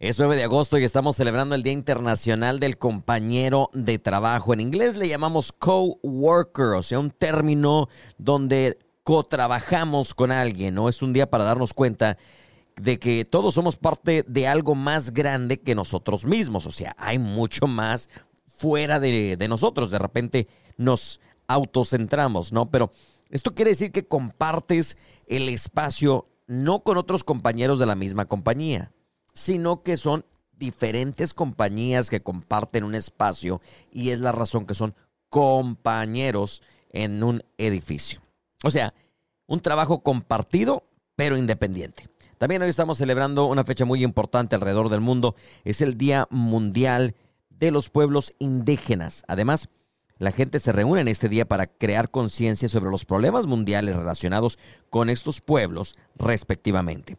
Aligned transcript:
Es 0.00 0.16
9 0.16 0.36
de 0.36 0.44
agosto 0.44 0.78
y 0.78 0.84
estamos 0.84 1.16
celebrando 1.16 1.56
el 1.56 1.64
Día 1.64 1.72
Internacional 1.72 2.60
del 2.60 2.78
Compañero 2.78 3.68
de 3.72 3.98
Trabajo. 3.98 4.54
En 4.54 4.60
inglés 4.60 4.94
le 4.94 5.08
llamamos 5.08 5.50
co-worker, 5.50 6.76
o 6.76 6.84
sea, 6.84 7.00
un 7.00 7.10
término 7.10 7.88
donde 8.16 8.78
co-trabajamos 9.02 10.14
con 10.14 10.30
alguien, 10.30 10.76
¿no? 10.76 10.88
Es 10.88 11.02
un 11.02 11.12
día 11.12 11.28
para 11.28 11.42
darnos 11.42 11.74
cuenta 11.74 12.16
de 12.80 13.00
que 13.00 13.24
todos 13.24 13.54
somos 13.54 13.76
parte 13.76 14.24
de 14.28 14.46
algo 14.46 14.76
más 14.76 15.12
grande 15.12 15.58
que 15.58 15.74
nosotros 15.74 16.24
mismos, 16.24 16.66
o 16.66 16.70
sea, 16.70 16.94
hay 16.96 17.18
mucho 17.18 17.66
más 17.66 18.08
fuera 18.46 19.00
de, 19.00 19.36
de 19.36 19.48
nosotros. 19.48 19.90
De 19.90 19.98
repente 19.98 20.46
nos 20.76 21.20
autocentramos, 21.48 22.52
¿no? 22.52 22.70
Pero 22.70 22.92
esto 23.30 23.52
quiere 23.52 23.72
decir 23.72 23.90
que 23.90 24.06
compartes 24.06 24.96
el 25.26 25.48
espacio 25.48 26.24
no 26.46 26.84
con 26.84 26.98
otros 26.98 27.24
compañeros 27.24 27.80
de 27.80 27.86
la 27.86 27.96
misma 27.96 28.26
compañía 28.26 28.92
sino 29.38 29.84
que 29.84 29.96
son 29.96 30.24
diferentes 30.58 31.32
compañías 31.32 32.10
que 32.10 32.22
comparten 32.22 32.82
un 32.82 32.96
espacio 32.96 33.60
y 33.92 34.10
es 34.10 34.18
la 34.18 34.32
razón 34.32 34.66
que 34.66 34.74
son 34.74 34.96
compañeros 35.28 36.64
en 36.90 37.22
un 37.22 37.44
edificio. 37.56 38.20
O 38.64 38.70
sea, 38.72 38.94
un 39.46 39.60
trabajo 39.60 40.00
compartido 40.00 40.82
pero 41.14 41.36
independiente. 41.36 42.08
También 42.38 42.62
hoy 42.62 42.68
estamos 42.68 42.98
celebrando 42.98 43.46
una 43.46 43.62
fecha 43.62 43.84
muy 43.84 44.02
importante 44.02 44.56
alrededor 44.56 44.88
del 44.88 45.00
mundo. 45.00 45.36
Es 45.64 45.82
el 45.82 45.96
Día 45.96 46.26
Mundial 46.30 47.14
de 47.48 47.70
los 47.70 47.90
Pueblos 47.90 48.34
Indígenas. 48.40 49.22
Además, 49.28 49.68
la 50.18 50.32
gente 50.32 50.58
se 50.58 50.72
reúne 50.72 51.02
en 51.02 51.08
este 51.08 51.28
día 51.28 51.46
para 51.46 51.68
crear 51.68 52.10
conciencia 52.10 52.68
sobre 52.68 52.90
los 52.90 53.04
problemas 53.04 53.46
mundiales 53.46 53.94
relacionados 53.94 54.58
con 54.90 55.10
estos 55.10 55.40
pueblos 55.40 55.94
respectivamente. 56.16 57.16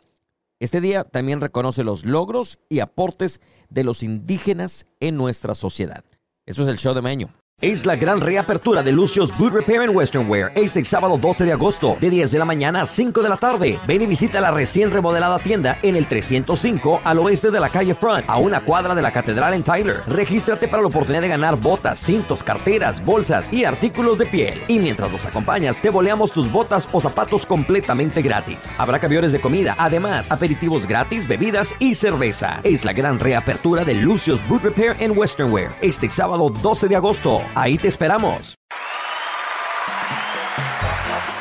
Este 0.60 0.82
día 0.82 1.06
también 1.06 1.40
reconoce 1.40 1.86
los 1.86 2.04
logros 2.04 2.60
y 2.68 2.80
aportes 2.80 3.40
de 3.70 3.86
los 3.86 4.04
indígenas 4.04 4.88
en 5.00 5.16
nuestra 5.16 5.56
sociedad. 5.56 6.04
Eso 6.46 6.64
es 6.64 6.70
el 6.70 6.78
show 6.78 6.94
de 6.94 7.02
Meño. 7.02 7.34
Es 7.62 7.86
la 7.86 7.98
gran 7.98 8.22
reapertura 8.22 8.84
de 8.84 8.94
Lucio's 8.94 9.38
Boot 9.38 9.52
Repair 9.52 9.82
and 9.82 9.94
Western 9.94 10.30
Wear 10.30 10.50
este 10.56 10.82
sábado 10.86 11.18
12 11.18 11.44
de 11.44 11.52
agosto, 11.52 11.98
de 12.00 12.10
10 12.10 12.32
de 12.32 12.40
la 12.40 12.46
mañana 12.46 12.84
a 12.84 12.86
5 12.86 13.22
de 13.22 13.28
la 13.28 13.36
tarde. 13.36 13.78
Ven 13.86 14.02
y 14.02 14.08
visita 14.08 14.40
la 14.40 14.52
recién 14.52 14.92
remodelada 14.92 15.40
tienda 15.40 15.78
en 15.82 15.98
el 15.98 16.08
305 16.08 17.02
al 17.04 17.20
oeste 17.20 17.52
de 17.52 17.60
la 17.60 17.70
calle 17.70 17.96
Front, 17.96 18.24
a 18.30 18.38
una 18.38 18.62
cuadra 18.62 18.96
de 18.96 19.02
la 19.02 19.12
catedral 19.12 19.54
en 19.54 19.64
Tyler. 19.64 20.04
Regístrate 20.08 20.70
para 20.70 20.84
la 20.84 20.88
oportunidad 20.88 21.22
de 21.22 21.28
ganar 21.28 21.58
botas, 21.58 22.00
cintos, 22.00 22.46
carteras, 22.46 23.04
bolsas 23.04 23.52
y 23.52 23.66
artículos 23.66 24.18
de 24.18 24.28
piel. 24.28 24.62
Y 24.70 24.80
mientras 24.80 25.12
nos 25.12 25.26
acompañas, 25.26 25.82
te 25.82 25.90
boleamos 25.90 26.32
tus 26.32 26.50
botas 26.50 26.88
o 26.94 27.02
zapatos 27.02 27.46
completamente 27.46 28.22
gratis. 28.22 28.70
Habrá 28.78 29.00
camiones 29.00 29.34
de 29.34 29.42
comida, 29.42 29.76
además, 29.78 30.32
aperitivos 30.32 30.88
gratis, 30.88 31.28
bebidas 31.28 31.76
y 31.80 31.96
cerveza. 31.96 32.62
Es 32.64 32.86
la 32.86 32.94
gran 32.94 33.20
reapertura 33.20 33.84
de 33.84 33.96
Lucio's 33.96 34.40
Boot 34.48 34.64
Repair 34.64 34.96
and 35.02 35.18
Western 35.18 35.52
Wear 35.52 35.72
este 35.82 36.10
sábado 36.10 36.50
12 36.50 36.88
de 36.88 36.96
agosto. 36.96 37.42
Ahí 37.56 37.78
te 37.78 37.88
esperamos. 37.88 38.56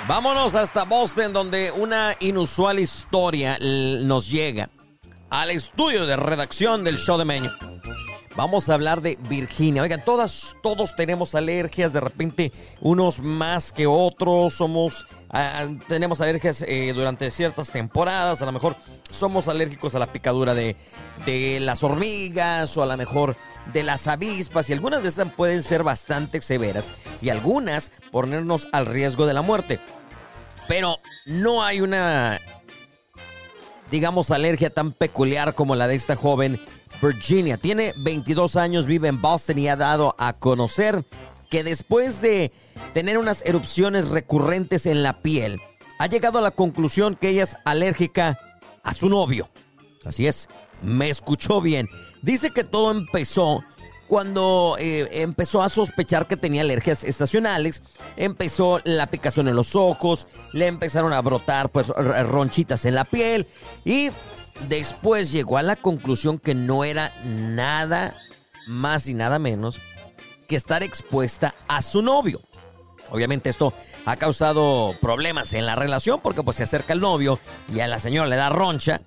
Vámonos 0.06 0.54
hasta 0.54 0.84
Boston, 0.84 1.32
donde 1.32 1.70
una 1.70 2.16
inusual 2.20 2.78
historia 2.78 3.58
nos 3.60 4.30
llega 4.30 4.70
al 5.28 5.50
estudio 5.50 6.06
de 6.06 6.16
redacción 6.16 6.82
del 6.82 6.96
show 6.96 7.18
de 7.18 7.26
Meño. 7.26 7.50
Vamos 8.38 8.70
a 8.70 8.74
hablar 8.74 9.02
de 9.02 9.18
Virginia. 9.28 9.82
Oigan, 9.82 10.04
todas, 10.04 10.56
todos 10.62 10.94
tenemos 10.94 11.34
alergias, 11.34 11.92
de 11.92 12.00
repente 12.00 12.52
unos 12.80 13.18
más 13.18 13.72
que 13.72 13.88
otros, 13.88 14.54
somos, 14.54 15.08
tenemos 15.88 16.20
alergias 16.20 16.64
eh, 16.66 16.92
durante 16.94 17.32
ciertas 17.32 17.70
temporadas, 17.70 18.40
a 18.40 18.46
lo 18.46 18.52
mejor 18.52 18.76
somos 19.10 19.48
alérgicos 19.48 19.96
a 19.96 19.98
la 19.98 20.06
picadura 20.06 20.54
de, 20.54 20.76
de 21.26 21.58
las 21.58 21.82
hormigas 21.82 22.76
o 22.76 22.82
a 22.84 22.86
lo 22.86 22.96
mejor 22.96 23.36
de 23.72 23.82
las 23.82 24.06
avispas 24.06 24.68
y 24.68 24.72
algunas 24.72 25.02
de 25.02 25.08
estas 25.08 25.32
pueden 25.32 25.62
ser 25.62 25.82
bastante 25.82 26.40
severas 26.40 26.88
y 27.20 27.28
algunas 27.28 27.90
ponernos 28.10 28.68
al 28.72 28.86
riesgo 28.86 29.26
de 29.26 29.34
la 29.34 29.42
muerte. 29.42 29.80
Pero 30.66 30.98
no 31.26 31.62
hay 31.62 31.80
una, 31.80 32.40
digamos, 33.90 34.30
alergia 34.30 34.70
tan 34.70 34.92
peculiar 34.92 35.54
como 35.54 35.74
la 35.74 35.88
de 35.88 35.94
esta 35.94 36.16
joven 36.16 36.60
Virginia. 37.00 37.56
Tiene 37.58 37.94
22 37.96 38.56
años, 38.56 38.86
vive 38.86 39.08
en 39.08 39.20
Boston 39.20 39.58
y 39.58 39.68
ha 39.68 39.76
dado 39.76 40.14
a 40.18 40.34
conocer 40.34 41.04
que 41.50 41.64
después 41.64 42.20
de 42.20 42.52
tener 42.92 43.18
unas 43.18 43.42
erupciones 43.44 44.10
recurrentes 44.10 44.86
en 44.86 45.02
la 45.02 45.22
piel, 45.22 45.60
ha 45.98 46.06
llegado 46.06 46.38
a 46.38 46.42
la 46.42 46.50
conclusión 46.50 47.16
que 47.16 47.30
ella 47.30 47.44
es 47.44 47.56
alérgica 47.64 48.38
a 48.82 48.92
su 48.92 49.08
novio. 49.08 49.48
Así 50.04 50.26
es, 50.26 50.48
me 50.82 51.08
escuchó 51.08 51.60
bien. 51.60 51.88
Dice 52.22 52.50
que 52.50 52.64
todo 52.64 52.90
empezó 52.90 53.64
cuando 54.08 54.76
eh, 54.78 55.06
empezó 55.22 55.62
a 55.62 55.68
sospechar 55.68 56.26
que 56.26 56.38
tenía 56.38 56.62
alergias 56.62 57.04
estacionales, 57.04 57.82
empezó 58.16 58.80
la 58.84 59.08
picazón 59.08 59.48
en 59.48 59.54
los 59.54 59.76
ojos, 59.76 60.26
le 60.54 60.66
empezaron 60.66 61.12
a 61.12 61.20
brotar 61.20 61.68
pues 61.70 61.88
ronchitas 61.88 62.86
en 62.86 62.94
la 62.94 63.04
piel 63.04 63.46
y 63.84 64.10
después 64.66 65.30
llegó 65.30 65.58
a 65.58 65.62
la 65.62 65.76
conclusión 65.76 66.38
que 66.38 66.54
no 66.54 66.84
era 66.84 67.12
nada 67.24 68.16
más 68.66 69.08
y 69.08 69.14
nada 69.14 69.38
menos 69.38 69.78
que 70.48 70.56
estar 70.56 70.82
expuesta 70.82 71.54
a 71.68 71.82
su 71.82 72.00
novio. 72.00 72.40
Obviamente 73.10 73.50
esto 73.50 73.74
ha 74.06 74.16
causado 74.16 74.94
problemas 75.00 75.52
en 75.52 75.66
la 75.66 75.76
relación 75.76 76.20
porque 76.22 76.42
pues 76.42 76.56
se 76.56 76.64
acerca 76.64 76.94
el 76.94 77.00
novio 77.00 77.38
y 77.72 77.80
a 77.80 77.86
la 77.86 77.98
señora 77.98 78.26
le 78.28 78.36
da 78.36 78.48
roncha 78.48 79.02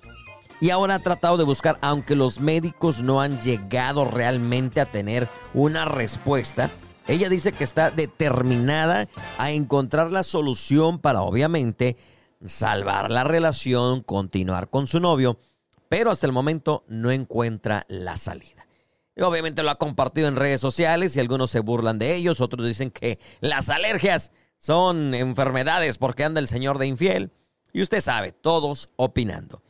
y 0.62 0.70
ahora 0.70 0.94
ha 0.94 0.98
tratado 1.00 1.36
de 1.38 1.42
buscar, 1.42 1.76
aunque 1.80 2.14
los 2.14 2.38
médicos 2.38 3.02
no 3.02 3.20
han 3.20 3.40
llegado 3.40 4.04
realmente 4.04 4.80
a 4.80 4.86
tener 4.86 5.26
una 5.54 5.86
respuesta, 5.86 6.70
ella 7.08 7.28
dice 7.28 7.50
que 7.50 7.64
está 7.64 7.90
determinada 7.90 9.08
a 9.38 9.50
encontrar 9.50 10.12
la 10.12 10.22
solución 10.22 11.00
para 11.00 11.22
obviamente 11.22 11.96
salvar 12.46 13.10
la 13.10 13.24
relación, 13.24 14.02
continuar 14.02 14.70
con 14.70 14.86
su 14.86 15.00
novio, 15.00 15.36
pero 15.88 16.12
hasta 16.12 16.28
el 16.28 16.32
momento 16.32 16.84
no 16.86 17.10
encuentra 17.10 17.84
la 17.88 18.16
salida. 18.16 18.64
Y 19.16 19.22
obviamente 19.22 19.64
lo 19.64 19.70
ha 19.70 19.78
compartido 19.78 20.28
en 20.28 20.36
redes 20.36 20.60
sociales 20.60 21.16
y 21.16 21.20
algunos 21.20 21.50
se 21.50 21.58
burlan 21.58 21.98
de 21.98 22.14
ellos, 22.14 22.40
otros 22.40 22.68
dicen 22.68 22.92
que 22.92 23.18
las 23.40 23.68
alergias 23.68 24.30
son 24.58 25.12
enfermedades 25.12 25.98
porque 25.98 26.22
anda 26.22 26.38
el 26.38 26.46
señor 26.46 26.78
de 26.78 26.86
infiel. 26.86 27.32
Y 27.72 27.82
usted 27.82 28.00
sabe, 28.00 28.30
todos 28.30 28.90
opinando 28.94 29.60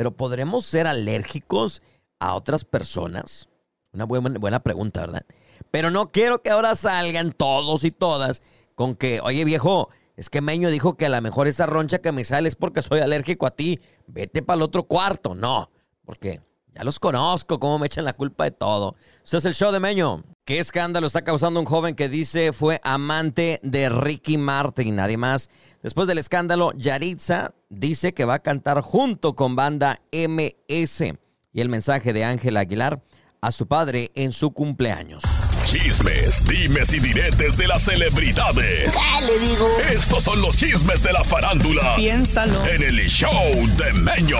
pero 0.00 0.12
¿podremos 0.12 0.64
ser 0.64 0.86
alérgicos 0.86 1.82
a 2.20 2.34
otras 2.34 2.64
personas? 2.64 3.50
Una 3.92 4.06
buena, 4.06 4.30
buena 4.38 4.62
pregunta, 4.62 5.02
¿verdad? 5.02 5.26
Pero 5.70 5.90
no 5.90 6.10
quiero 6.10 6.40
que 6.40 6.48
ahora 6.48 6.74
salgan 6.74 7.32
todos 7.32 7.84
y 7.84 7.90
todas 7.90 8.40
con 8.74 8.96
que, 8.96 9.20
oye 9.20 9.44
viejo, 9.44 9.90
es 10.16 10.30
que 10.30 10.40
Meño 10.40 10.70
dijo 10.70 10.96
que 10.96 11.04
a 11.04 11.10
lo 11.10 11.20
mejor 11.20 11.48
esa 11.48 11.66
roncha 11.66 11.98
que 11.98 12.12
me 12.12 12.24
sale 12.24 12.48
es 12.48 12.56
porque 12.56 12.80
soy 12.80 13.00
alérgico 13.00 13.46
a 13.46 13.50
ti. 13.50 13.78
Vete 14.06 14.42
para 14.42 14.56
el 14.56 14.62
otro 14.62 14.84
cuarto. 14.84 15.34
No, 15.34 15.70
porque 16.06 16.40
ya 16.74 16.84
los 16.84 16.98
conozco, 16.98 17.58
cómo 17.58 17.78
me 17.78 17.86
echan 17.86 18.04
la 18.04 18.12
culpa 18.12 18.44
de 18.44 18.52
todo. 18.52 18.96
Esto 19.22 19.38
es 19.38 19.44
el 19.44 19.54
show 19.54 19.72
de 19.72 19.80
Meño. 19.80 20.22
¿Qué 20.44 20.58
escándalo 20.58 21.06
está 21.06 21.22
causando 21.22 21.60
un 21.60 21.66
joven 21.66 21.94
que 21.94 22.08
dice 22.08 22.52
fue 22.52 22.80
amante 22.84 23.60
de 23.62 23.88
Ricky 23.88 24.38
Martin? 24.38 24.96
Nadie 24.96 25.16
más 25.16 25.50
Después 25.82 26.06
del 26.06 26.18
escándalo, 26.18 26.72
Yaritza 26.76 27.54
dice 27.70 28.12
que 28.12 28.26
va 28.26 28.34
a 28.34 28.42
cantar 28.42 28.82
junto 28.82 29.34
con 29.34 29.56
banda 29.56 30.02
MS. 30.12 31.14
Y 31.52 31.60
el 31.60 31.68
mensaje 31.70 32.12
de 32.12 32.24
Ángel 32.24 32.58
Aguilar 32.58 33.02
a 33.40 33.50
su 33.50 33.66
padre 33.66 34.10
en 34.14 34.32
su 34.32 34.52
cumpleaños. 34.52 35.22
Chismes, 35.64 36.46
dimes 36.46 36.92
y 36.92 37.00
diretes 37.00 37.56
de 37.56 37.66
las 37.66 37.82
celebridades. 37.82 38.94
le 39.22 39.38
digo? 39.38 39.68
Estos 39.90 40.24
son 40.24 40.42
los 40.42 40.56
chismes 40.58 41.02
de 41.02 41.12
la 41.14 41.24
farándula. 41.24 41.96
Piénsalo. 41.96 42.66
En 42.66 42.82
el 42.82 42.98
show 43.08 43.32
de 43.78 43.92
Meño. 43.94 44.38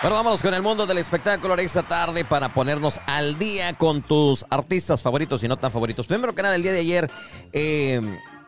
Bueno, 0.00 0.14
vámonos 0.14 0.42
con 0.42 0.54
el 0.54 0.62
mundo 0.62 0.86
del 0.86 0.98
espectáculo 0.98 1.56
esta 1.56 1.82
tarde 1.82 2.24
para 2.24 2.54
ponernos 2.54 3.00
al 3.06 3.36
día 3.36 3.72
con 3.72 4.00
tus 4.00 4.46
artistas 4.48 5.02
favoritos 5.02 5.42
y 5.42 5.48
no 5.48 5.56
tan 5.56 5.72
favoritos. 5.72 6.06
Primero 6.06 6.36
que 6.36 6.42
nada, 6.42 6.54
el 6.54 6.62
día 6.62 6.72
de 6.72 6.78
ayer, 6.78 7.10
eh, 7.52 8.00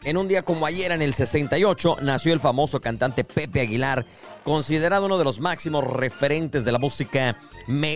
en 0.05 0.17
un 0.17 0.29
día 0.29 0.43
como 0.43 0.65
ayer, 0.65 0.93
en 0.93 1.03
el 1.03 1.13
68, 1.13 1.97
nació 2.03 2.35
el 2.35 2.39
famoso 2.39 2.81
cantante 2.81 3.25
Pepe 3.25 3.63
Aguilar, 3.63 4.07
considerado 4.45 5.07
uno 5.07 5.19
de 5.19 5.25
los 5.25 5.41
máximos 5.41 5.83
referentes 5.83 6.65
de 6.65 6.71
la 6.71 6.79
música 6.79 7.37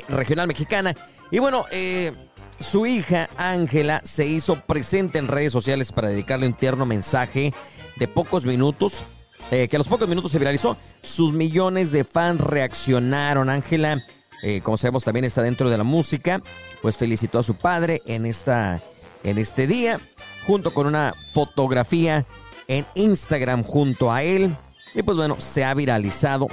regional 0.08 0.48
mexicana. 0.48 0.96
Y 1.30 1.38
bueno, 1.38 1.66
eh, 1.70 2.12
su 2.58 2.86
hija 2.86 3.28
Ángela 3.36 4.00
se 4.04 4.26
hizo 4.26 4.62
presente 4.62 5.18
en 5.18 5.28
redes 5.28 5.52
sociales 5.52 5.92
para 5.92 6.08
dedicarle 6.08 6.48
un 6.48 6.54
tierno 6.54 6.86
mensaje 6.86 7.54
de 7.96 8.08
pocos 8.08 8.46
minutos, 8.46 9.04
eh, 9.50 9.68
que 9.68 9.76
a 9.76 9.78
los 9.78 9.88
pocos 9.88 10.08
minutos 10.08 10.32
se 10.32 10.38
viralizó. 10.38 10.76
Sus 11.02 11.32
millones 11.32 11.92
de 11.92 12.04
fans 12.04 12.40
reaccionaron. 12.40 13.50
Ángela, 13.50 14.02
eh, 14.42 14.60
como 14.62 14.76
sabemos, 14.76 15.04
también 15.04 15.24
está 15.24 15.42
dentro 15.42 15.70
de 15.70 15.78
la 15.78 15.84
música, 15.84 16.40
pues 16.82 16.96
felicitó 16.96 17.38
a 17.38 17.42
su 17.42 17.54
padre 17.54 18.02
en, 18.06 18.26
esta, 18.26 18.80
en 19.22 19.38
este 19.38 19.66
día 19.66 20.00
junto 20.46 20.74
con 20.74 20.86
una 20.86 21.14
fotografía 21.32 22.26
en 22.68 22.86
Instagram 22.94 23.62
junto 23.62 24.12
a 24.12 24.22
él. 24.22 24.56
Y 24.94 25.02
pues 25.02 25.16
bueno, 25.16 25.36
se 25.40 25.64
ha 25.64 25.74
viralizado 25.74 26.48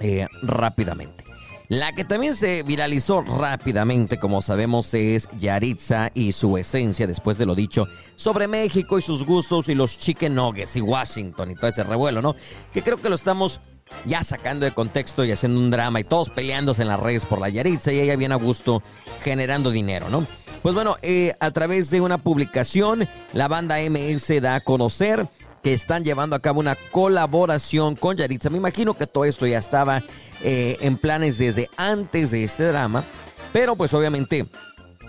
eh, 0.00 0.26
rápidamente. 0.42 1.27
La 1.68 1.92
que 1.92 2.02
también 2.02 2.34
se 2.34 2.62
viralizó 2.62 3.20
rápidamente, 3.20 4.18
como 4.18 4.40
sabemos, 4.40 4.94
es 4.94 5.28
Yaritza 5.38 6.10
y 6.14 6.32
su 6.32 6.56
esencia 6.56 7.06
después 7.06 7.36
de 7.36 7.44
lo 7.44 7.54
dicho 7.54 7.86
sobre 8.16 8.48
México 8.48 8.98
y 8.98 9.02
sus 9.02 9.22
gustos 9.22 9.68
y 9.68 9.74
los 9.74 9.98
chicken 9.98 10.34
nuggets 10.34 10.76
y 10.76 10.80
Washington 10.80 11.50
y 11.50 11.54
todo 11.56 11.66
ese 11.66 11.84
revuelo, 11.84 12.22
¿no? 12.22 12.34
Que 12.72 12.82
creo 12.82 12.96
que 12.96 13.10
lo 13.10 13.16
estamos 13.16 13.60
ya 14.06 14.22
sacando 14.22 14.64
de 14.64 14.72
contexto 14.72 15.26
y 15.26 15.32
haciendo 15.32 15.60
un 15.60 15.70
drama 15.70 16.00
y 16.00 16.04
todos 16.04 16.30
peleándose 16.30 16.80
en 16.82 16.88
las 16.88 17.00
redes 17.00 17.26
por 17.26 17.38
la 17.38 17.50
Yaritza 17.50 17.92
y 17.92 18.00
ella 18.00 18.16
bien 18.16 18.32
a 18.32 18.36
gusto 18.36 18.82
generando 19.20 19.70
dinero, 19.70 20.08
¿no? 20.08 20.26
Pues 20.62 20.74
bueno, 20.74 20.96
eh, 21.02 21.34
a 21.38 21.50
través 21.50 21.90
de 21.90 22.00
una 22.00 22.16
publicación, 22.16 23.06
la 23.34 23.46
banda 23.46 23.76
MS 23.78 24.40
da 24.40 24.56
a 24.56 24.60
conocer 24.60 25.28
que 25.62 25.72
están 25.72 26.04
llevando 26.04 26.36
a 26.36 26.40
cabo 26.40 26.60
una 26.60 26.76
colaboración 26.90 27.96
con 27.96 28.16
Yaritza. 28.16 28.50
Me 28.50 28.58
imagino 28.58 28.94
que 28.94 29.06
todo 29.06 29.24
esto 29.24 29.46
ya 29.46 29.58
estaba 29.58 30.02
eh, 30.42 30.76
en 30.80 30.98
planes 30.98 31.38
desde 31.38 31.68
antes 31.76 32.30
de 32.30 32.44
este 32.44 32.64
drama, 32.64 33.04
pero 33.52 33.76
pues 33.76 33.94
obviamente 33.94 34.46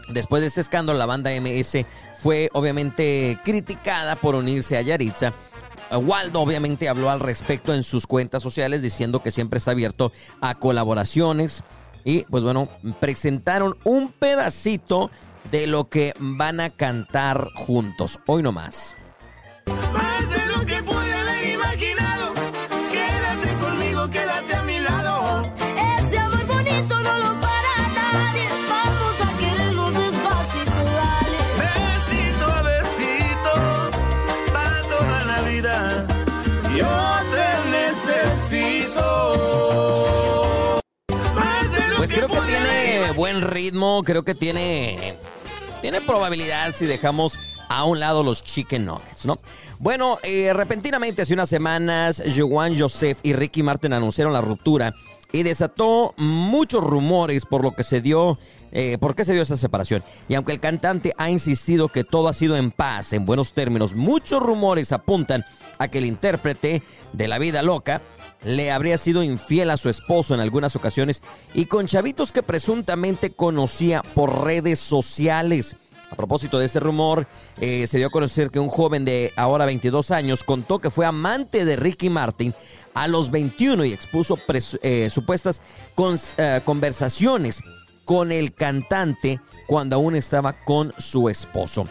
después 0.09 0.41
de 0.41 0.47
este 0.47 0.61
escándalo 0.61 0.97
la 0.97 1.05
banda 1.05 1.31
MS 1.39 1.85
fue 2.19 2.49
obviamente 2.53 3.39
criticada 3.43 4.15
por 4.15 4.35
unirse 4.35 4.77
a 4.77 4.81
Yaritza. 4.81 5.33
Waldo 5.91 6.41
obviamente 6.41 6.87
habló 6.87 7.09
al 7.09 7.19
respecto 7.19 7.73
en 7.73 7.83
sus 7.83 8.05
cuentas 8.05 8.43
sociales 8.43 8.81
diciendo 8.81 9.23
que 9.23 9.31
siempre 9.31 9.57
está 9.57 9.71
abierto 9.71 10.11
a 10.39 10.55
colaboraciones 10.55 11.63
y 12.03 12.23
pues 12.23 12.43
bueno, 12.43 12.69
presentaron 12.99 13.75
un 13.83 14.11
pedacito 14.11 15.09
de 15.51 15.67
lo 15.67 15.89
que 15.89 16.13
van 16.19 16.59
a 16.59 16.69
cantar 16.69 17.49
juntos. 17.55 18.19
Hoy 18.27 18.43
nomás. 18.43 18.95
Más 18.95 18.98
de 19.73 20.45
lo 20.47 20.65
que 20.65 20.81
pude 20.83 21.13
haber 21.13 21.49
imaginado. 21.49 22.33
Quédate 22.91 23.53
conmigo, 23.61 24.09
quédate 24.09 24.55
a 24.55 24.63
mi 24.63 24.79
lado. 24.79 25.41
Este 25.97 26.17
amor 26.17 26.45
bonito 26.45 26.99
no 26.99 27.17
lo 27.17 27.39
para 27.39 27.75
nadie. 27.95 28.47
Vamos 28.69 29.21
a 29.21 29.29
querernos 29.39 29.93
despacito, 29.93 30.83
dale. 31.01 31.37
Besito 31.63 32.45
a 32.45 32.61
besito, 32.61 33.53
para 34.53 34.81
toda 34.81 35.23
la 35.25 35.41
vida. 35.41 36.07
Yo 36.75 36.93
te 37.33 37.47
necesito. 37.77 39.05
Más 41.35 41.71
de 41.71 41.87
lo 41.89 41.95
Pues 41.97 42.11
creo 42.11 42.27
que 42.27 42.39
tiene 42.47 43.11
buen 43.15 43.41
ritmo, 43.41 44.03
creo 44.03 44.23
que 44.23 44.35
tiene 44.35 45.15
tiene 45.81 46.01
probabilidad 46.01 46.75
si 46.75 46.85
dejamos 46.85 47.39
a 47.69 47.85
un 47.85 47.99
lado 47.99 48.23
los 48.23 48.43
chicken 48.43 48.85
nuggets, 48.85 49.25
¿no? 49.25 49.39
Bueno, 49.79 50.19
eh, 50.23 50.51
repentinamente 50.53 51.21
hace 51.21 51.33
unas 51.33 51.49
semanas, 51.49 52.21
Joan 52.35 52.77
Joseph 52.77 53.19
y 53.23 53.33
Ricky 53.33 53.63
Martin 53.63 53.93
anunciaron 53.93 54.33
la 54.33 54.41
ruptura 54.41 54.93
y 55.31 55.43
desató 55.43 56.13
muchos 56.17 56.83
rumores 56.83 57.45
por 57.45 57.63
lo 57.63 57.75
que 57.75 57.83
se 57.83 58.01
dio, 58.01 58.39
eh, 58.71 58.97
por 58.99 59.15
qué 59.15 59.23
se 59.23 59.33
dio 59.33 59.43
esa 59.43 59.57
separación. 59.57 60.03
Y 60.27 60.35
aunque 60.35 60.51
el 60.51 60.59
cantante 60.59 61.13
ha 61.17 61.29
insistido 61.29 61.87
que 61.87 62.03
todo 62.03 62.27
ha 62.27 62.33
sido 62.33 62.57
en 62.57 62.71
paz, 62.71 63.13
en 63.13 63.25
buenos 63.25 63.53
términos, 63.53 63.95
muchos 63.95 64.41
rumores 64.41 64.91
apuntan 64.91 65.45
a 65.77 65.87
que 65.87 65.99
el 65.99 66.05
intérprete 66.05 66.81
de 67.13 67.27
La 67.27 67.37
Vida 67.37 67.61
Loca 67.61 68.01
le 68.43 68.71
habría 68.71 68.97
sido 68.97 69.21
infiel 69.21 69.69
a 69.69 69.77
su 69.77 69.89
esposo 69.89 70.33
en 70.33 70.39
algunas 70.39 70.75
ocasiones 70.75 71.21
y 71.53 71.65
con 71.65 71.87
chavitos 71.87 72.31
que 72.31 72.41
presuntamente 72.41 73.31
conocía 73.31 74.01
por 74.01 74.43
redes 74.43 74.79
sociales. 74.79 75.75
A 76.11 76.15
propósito 76.15 76.57
de 76.57 76.65
este 76.65 76.79
rumor, 76.79 77.27
eh, 77.61 77.85
se 77.87 77.97
dio 77.97 78.07
a 78.07 78.11
conocer 78.11 78.49
que 78.49 78.59
un 78.59 78.69
joven 78.69 79.05
de 79.05 79.31
ahora 79.35 79.65
22 79.65 80.11
años 80.11 80.43
contó 80.43 80.79
que 80.79 80.89
fue 80.89 81.05
amante 81.05 81.65
de 81.65 81.75
Ricky 81.75 82.09
Martin 82.09 82.53
a 82.95 83.07
los 83.07 83.29
21 83.29 83.85
y 83.85 83.93
expuso 83.93 84.37
eh, 84.81 85.09
supuestas 85.11 85.61
eh, 86.37 86.61
conversaciones 86.65 87.61
con 88.05 88.31
el 88.31 88.53
cantante 88.53 89.39
cuando 89.67 89.97
aún 89.97 90.15
estaba 90.15 90.53
con 90.53 90.93
su 90.97 91.29
esposo. 91.29 91.85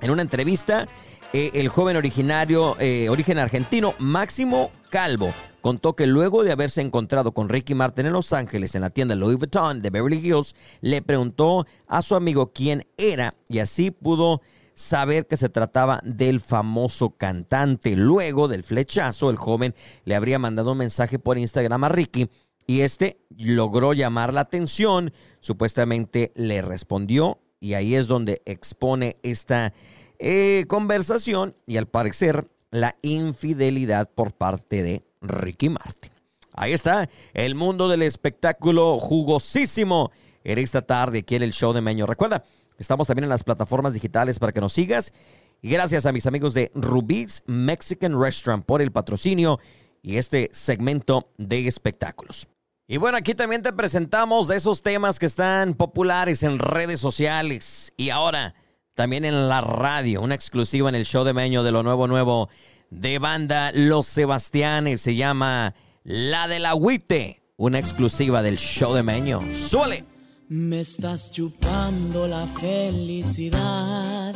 En 0.00 0.12
una 0.12 0.22
entrevista, 0.22 0.86
el 1.32 1.68
joven 1.68 1.96
originario, 1.96 2.76
origen 3.10 3.38
argentino, 3.38 3.94
Máximo 3.98 4.70
Calvo, 4.90 5.34
contó 5.60 5.94
que 5.94 6.06
luego 6.06 6.44
de 6.44 6.52
haberse 6.52 6.80
encontrado 6.80 7.32
con 7.32 7.48
Ricky 7.48 7.74
Martin 7.74 8.06
en 8.06 8.12
Los 8.12 8.32
Ángeles 8.32 8.74
en 8.74 8.82
la 8.82 8.90
tienda 8.90 9.14
Louis 9.14 9.36
Vuitton 9.36 9.80
de 9.80 9.90
Beverly 9.90 10.18
Hills, 10.18 10.54
le 10.80 11.02
preguntó 11.02 11.66
a 11.86 12.02
su 12.02 12.14
amigo 12.14 12.52
quién 12.52 12.86
era 12.96 13.34
y 13.48 13.58
así 13.58 13.90
pudo 13.90 14.40
saber 14.74 15.26
que 15.26 15.36
se 15.36 15.48
trataba 15.48 16.00
del 16.04 16.40
famoso 16.40 17.10
cantante. 17.10 17.96
Luego 17.96 18.48
del 18.48 18.62
flechazo, 18.62 19.28
el 19.30 19.36
joven 19.36 19.74
le 20.04 20.14
habría 20.14 20.38
mandado 20.38 20.72
un 20.72 20.78
mensaje 20.78 21.18
por 21.18 21.36
Instagram 21.36 21.84
a 21.84 21.88
Ricky 21.88 22.30
y 22.66 22.82
este 22.82 23.20
logró 23.36 23.92
llamar 23.92 24.32
la 24.32 24.42
atención, 24.42 25.12
supuestamente 25.40 26.32
le 26.34 26.62
respondió 26.62 27.40
y 27.60 27.74
ahí 27.74 27.94
es 27.94 28.06
donde 28.06 28.40
expone 28.46 29.16
esta 29.22 29.72
eh, 30.18 30.64
conversación 30.68 31.56
y 31.66 31.76
al 31.76 31.86
parecer 31.86 32.48
la 32.70 32.96
infidelidad 33.02 34.10
por 34.10 34.32
parte 34.32 34.82
de 34.82 35.04
Ricky 35.20 35.68
Martin. 35.68 36.10
Ahí 36.52 36.72
está 36.72 37.08
el 37.34 37.54
mundo 37.54 37.88
del 37.88 38.02
espectáculo 38.02 38.98
jugosísimo 38.98 40.10
en 40.44 40.58
esta 40.58 40.82
tarde 40.82 41.20
aquí 41.20 41.36
en 41.36 41.42
el 41.42 41.52
show 41.52 41.72
de 41.72 41.80
Meño. 41.80 42.06
Recuerda, 42.06 42.44
estamos 42.78 43.06
también 43.06 43.24
en 43.24 43.30
las 43.30 43.44
plataformas 43.44 43.94
digitales 43.94 44.38
para 44.38 44.52
que 44.52 44.60
nos 44.60 44.72
sigas. 44.72 45.12
Y 45.60 45.70
gracias 45.70 46.06
a 46.06 46.12
mis 46.12 46.26
amigos 46.26 46.54
de 46.54 46.70
Rubí's 46.74 47.42
Mexican 47.46 48.20
Restaurant 48.20 48.64
por 48.64 48.80
el 48.80 48.92
patrocinio 48.92 49.58
y 50.02 50.16
este 50.16 50.48
segmento 50.52 51.32
de 51.36 51.66
espectáculos. 51.66 52.48
Y 52.86 52.96
bueno, 52.96 53.18
aquí 53.18 53.34
también 53.34 53.62
te 53.62 53.72
presentamos 53.72 54.50
esos 54.50 54.82
temas 54.82 55.18
que 55.18 55.26
están 55.26 55.74
populares 55.74 56.42
en 56.42 56.58
redes 56.58 57.00
sociales 57.00 57.92
y 57.96 58.10
ahora 58.10 58.54
también 58.98 59.24
en 59.24 59.48
la 59.48 59.60
radio, 59.60 60.22
una 60.22 60.34
exclusiva 60.34 60.88
en 60.88 60.96
el 60.96 61.04
show 61.04 61.22
de 61.22 61.32
Meño 61.32 61.62
de 61.62 61.70
lo 61.70 61.84
nuevo 61.84 62.08
nuevo 62.08 62.48
de 62.90 63.20
banda 63.20 63.70
Los 63.72 64.08
Sebastianes, 64.08 65.00
se 65.00 65.14
llama 65.14 65.76
La 66.02 66.48
del 66.48 66.66
Agüite, 66.66 67.44
una 67.56 67.78
exclusiva 67.78 68.42
del 68.42 68.58
show 68.58 68.92
de 68.94 69.04
Meño. 69.04 69.40
¡Suele! 69.68 70.04
Me 70.48 70.80
estás 70.80 71.30
chupando 71.30 72.26
la 72.26 72.48
felicidad. 72.48 74.34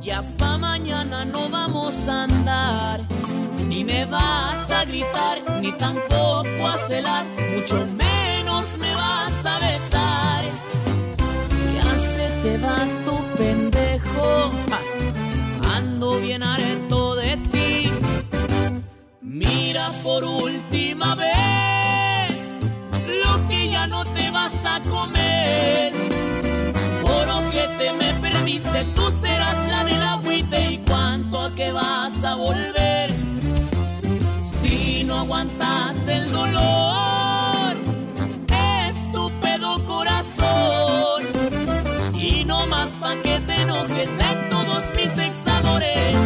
Ya 0.00 0.22
pa' 0.38 0.58
mañana 0.58 1.24
no 1.24 1.48
vamos 1.48 1.94
a 2.08 2.24
andar. 2.24 3.06
Ni 3.68 3.84
me 3.84 4.06
vas 4.06 4.72
a 4.72 4.84
gritar, 4.86 5.60
ni 5.62 5.70
tampoco 5.76 6.66
a 6.66 6.78
celar. 6.88 7.24
Mucho 7.54 7.86
menos 7.86 8.23
perdiste, 28.54 28.84
tú 28.94 29.02
serás 29.20 29.68
la 29.68 29.84
del 29.84 30.02
agüite 30.02 30.72
y 30.72 30.78
cuánto 30.78 31.40
a 31.40 31.54
que 31.54 31.72
vas 31.72 32.22
a 32.24 32.34
volver. 32.34 33.10
Si 34.62 35.04
no 35.04 35.20
aguantas 35.20 35.96
el 36.06 36.30
dolor, 36.30 37.76
estúpido 38.88 39.84
corazón. 39.86 41.22
Y 42.14 42.44
no 42.44 42.66
más 42.66 42.90
pa' 43.00 43.16
que 43.22 43.40
te 43.40 43.62
enojes 43.62 44.08
de 44.16 44.48
todos 44.50 44.84
mis 44.96 45.18
examores, 45.18 46.16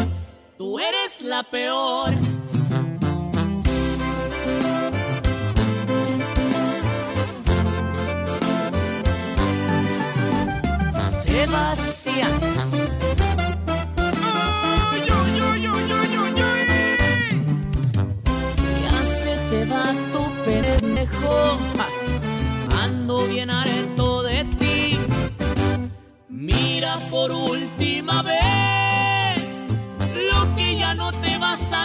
tú 0.57 0.79
eres 0.79 1.21
la 1.23 1.43
peor. 1.43 2.13
Sebastián. 11.23 11.88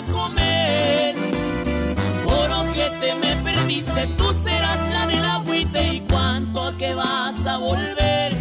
A 0.03 0.11
comer. 0.11 1.15
Por 2.23 2.49
lo 2.49 2.73
que 2.73 2.89
te 2.99 3.15
me 3.15 3.35
perdiste, 3.43 4.07
tú 4.17 4.33
serás 4.43 4.79
la 4.91 5.07
del 5.07 5.25
agüite 5.25 5.93
y 5.95 5.99
cuánto 6.01 6.63
a 6.63 6.77
que 6.77 6.93
vas 6.93 7.45
a 7.45 7.57
volver. 7.57 8.33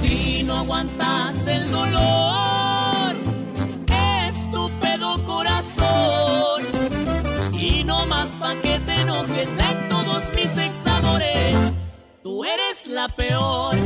Si 0.00 0.42
no 0.44 0.58
aguantas 0.58 1.46
el 1.46 1.70
dolor, 1.70 3.14
estúpido 4.28 5.24
corazón. 5.24 6.62
Y 7.52 7.84
no 7.84 8.06
más 8.06 8.28
pa' 8.40 8.54
que 8.62 8.78
te 8.80 9.00
enojes 9.00 9.48
de 9.56 9.88
todos 9.88 10.22
mis 10.34 10.56
examores. 10.58 11.56
la 12.86 13.08
peor. 13.08 13.76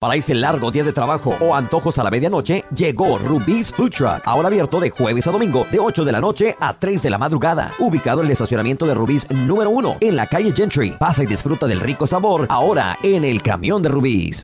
Para 0.00 0.14
ese 0.14 0.34
largo 0.34 0.70
día 0.70 0.82
de 0.82 0.94
trabajo 0.94 1.36
o 1.40 1.54
antojos 1.54 1.98
a 1.98 2.02
la 2.02 2.10
medianoche, 2.10 2.64
llegó 2.74 3.18
Rubí's 3.18 3.70
Food 3.70 3.90
Truck. 3.90 4.22
Ahora 4.24 4.48
abierto 4.48 4.80
de 4.80 4.88
jueves 4.88 5.26
a 5.26 5.30
domingo, 5.30 5.66
de 5.70 5.78
8 5.78 6.06
de 6.06 6.12
la 6.12 6.22
noche 6.22 6.56
a 6.58 6.72
3 6.72 7.02
de 7.02 7.10
la 7.10 7.18
madrugada. 7.18 7.74
Ubicado 7.78 8.20
en 8.20 8.26
el 8.28 8.32
estacionamiento 8.32 8.86
de 8.86 8.94
Rubí's 8.94 9.28
número 9.28 9.68
1, 9.68 9.98
en 10.00 10.16
la 10.16 10.26
calle 10.26 10.54
Gentry. 10.56 10.92
Pasa 10.92 11.24
y 11.24 11.26
disfruta 11.26 11.66
del 11.66 11.80
rico 11.80 12.06
sabor, 12.06 12.46
ahora 12.48 12.98
en 13.02 13.26
el 13.26 13.42
camión 13.42 13.82
de 13.82 13.90
Rubí's. 13.90 14.42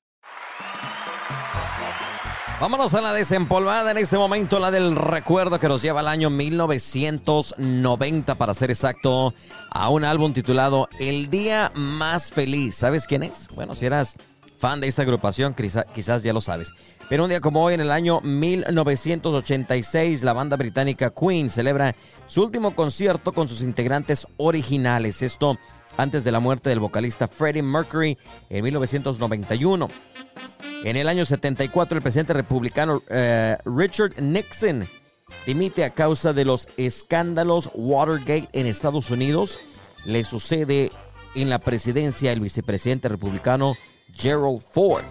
Vámonos 2.61 2.93
a 2.93 3.01
la 3.01 3.15
desempolvada 3.15 3.93
en 3.93 3.97
este 3.97 4.19
momento, 4.19 4.59
la 4.59 4.71
del 4.71 4.95
recuerdo 4.95 5.59
que 5.59 5.69
nos 5.69 5.81
lleva 5.81 6.01
al 6.01 6.09
año 6.09 6.29
1990, 6.29 8.35
para 8.35 8.53
ser 8.53 8.71
exacto, 8.71 9.33
a 9.71 9.89
un 9.89 10.05
álbum 10.05 10.35
titulado 10.35 10.87
El 11.01 11.31
Día 11.31 11.73
Más 11.75 12.31
Feliz. 12.31 12.75
¿Sabes 12.75 13.07
quién 13.07 13.23
es? 13.23 13.49
Bueno, 13.55 13.75
si 13.75 13.87
eras 13.87 14.19
fan 14.59 14.81
de 14.81 14.89
esta 14.89 15.03
agrupación, 15.03 15.55
quizá- 15.55 15.85
quizás 15.95 16.23
ya 16.23 16.33
lo 16.33 16.41
sabes. 16.41 16.73
Pero 17.09 17.25
un 17.25 17.31
día 17.31 17.41
como 17.41 17.63
hoy, 17.63 17.75
en 17.75 17.81
el 17.81 17.91
año 17.93 18.21
1986, 18.23 20.23
la 20.23 20.33
banda 20.33 20.57
británica 20.57 21.11
Queen 21.11 21.51
celebra 21.51 21.95
su 22.27 22.43
último 22.43 22.75
concierto 22.75 23.33
con 23.33 23.47
sus 23.49 23.63
integrantes 23.63 24.27
originales. 24.39 25.23
Esto 25.23 25.59
antes 25.97 26.25
de 26.25 26.33
la 26.33 26.41
muerte 26.41 26.69
del 26.71 26.81
vocalista 26.81 27.29
Freddie 27.29 27.63
Mercury 27.63 28.19
en 28.51 28.65
1991. 28.65 29.89
En 30.85 30.97
el 30.97 31.09
año 31.09 31.25
74, 31.25 31.97
el 31.97 32.03
presidente 32.03 32.33
republicano 32.33 33.03
eh, 33.09 33.57
Richard 33.65 34.21
Nixon 34.21 34.87
dimite 35.47 35.85
a 35.85 35.91
causa 35.91 36.33
de 36.33 36.45
los 36.45 36.69
escándalos 36.77 37.71
Watergate 37.75 38.49
en 38.53 38.67
Estados 38.67 39.11
Unidos. 39.11 39.61
Le 40.05 40.25
sucede 40.25 40.91
en 41.35 41.51
la 41.51 41.59
presidencia 41.61 42.33
el 42.33 42.41
vicepresidente 42.41 43.09
republicano 43.09 43.75
Gerald 44.17 44.61
Ford. 44.73 45.05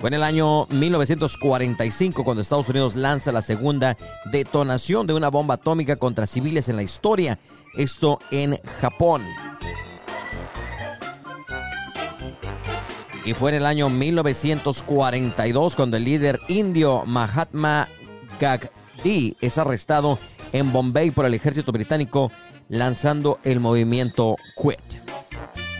Fue 0.00 0.08
en 0.08 0.14
el 0.14 0.22
año 0.22 0.66
1945 0.66 2.22
cuando 2.22 2.42
Estados 2.42 2.68
Unidos 2.68 2.96
lanza 2.96 3.32
la 3.32 3.40
segunda 3.40 3.96
detonación 4.30 5.06
de 5.06 5.14
una 5.14 5.28
bomba 5.30 5.54
atómica 5.54 5.96
contra 5.96 6.26
civiles 6.26 6.68
en 6.68 6.76
la 6.76 6.82
historia. 6.82 7.38
Esto 7.76 8.18
en 8.30 8.58
Japón. 8.80 9.22
Y 13.24 13.34
fue 13.34 13.50
en 13.50 13.56
el 13.56 13.66
año 13.66 13.88
1942 13.88 15.74
cuando 15.74 15.96
el 15.96 16.04
líder 16.04 16.40
indio 16.48 17.04
Mahatma 17.06 17.88
Gandhi 18.38 19.36
es 19.40 19.58
arrestado 19.58 20.18
en 20.52 20.72
Bombay 20.72 21.10
por 21.10 21.26
el 21.26 21.34
ejército 21.34 21.72
británico 21.72 22.30
lanzando 22.68 23.40
el 23.42 23.58
movimiento 23.60 24.36
Quit. 24.56 25.15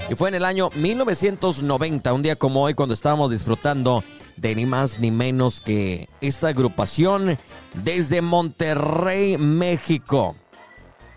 Y 0.08 0.14
fue 0.14 0.28
en 0.28 0.36
el 0.36 0.44
año 0.44 0.70
1990, 0.74 2.12
un 2.12 2.22
día 2.22 2.36
como 2.36 2.62
hoy, 2.62 2.74
cuando 2.74 2.94
estábamos 2.94 3.30
disfrutando 3.32 4.04
de 4.36 4.54
ni 4.54 4.64
más 4.64 5.00
ni 5.00 5.10
menos 5.10 5.60
que 5.60 6.08
esta 6.20 6.48
agrupación 6.48 7.38
desde 7.74 8.22
Monterrey, 8.22 9.36
México. 9.36 10.36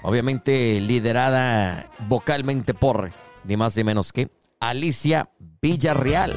Obviamente 0.01 0.79
liderada 0.81 1.89
vocalmente 2.07 2.73
por 2.73 3.11
ni 3.43 3.57
más 3.57 3.75
ni 3.75 3.83
menos 3.83 4.11
que 4.11 4.31
Alicia 4.59 5.29
Villarreal. 5.61 6.33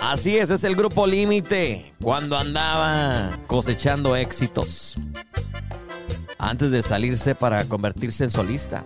Así 0.00 0.36
es, 0.36 0.50
es 0.50 0.62
el 0.64 0.76
grupo 0.76 1.06
Límite 1.06 1.94
cuando 2.02 2.36
andaba 2.36 3.38
cosechando 3.46 4.14
éxitos. 4.14 4.96
Antes 6.38 6.70
de 6.70 6.82
salirse 6.82 7.34
para 7.34 7.64
convertirse 7.64 8.24
en 8.24 8.30
solista. 8.30 8.84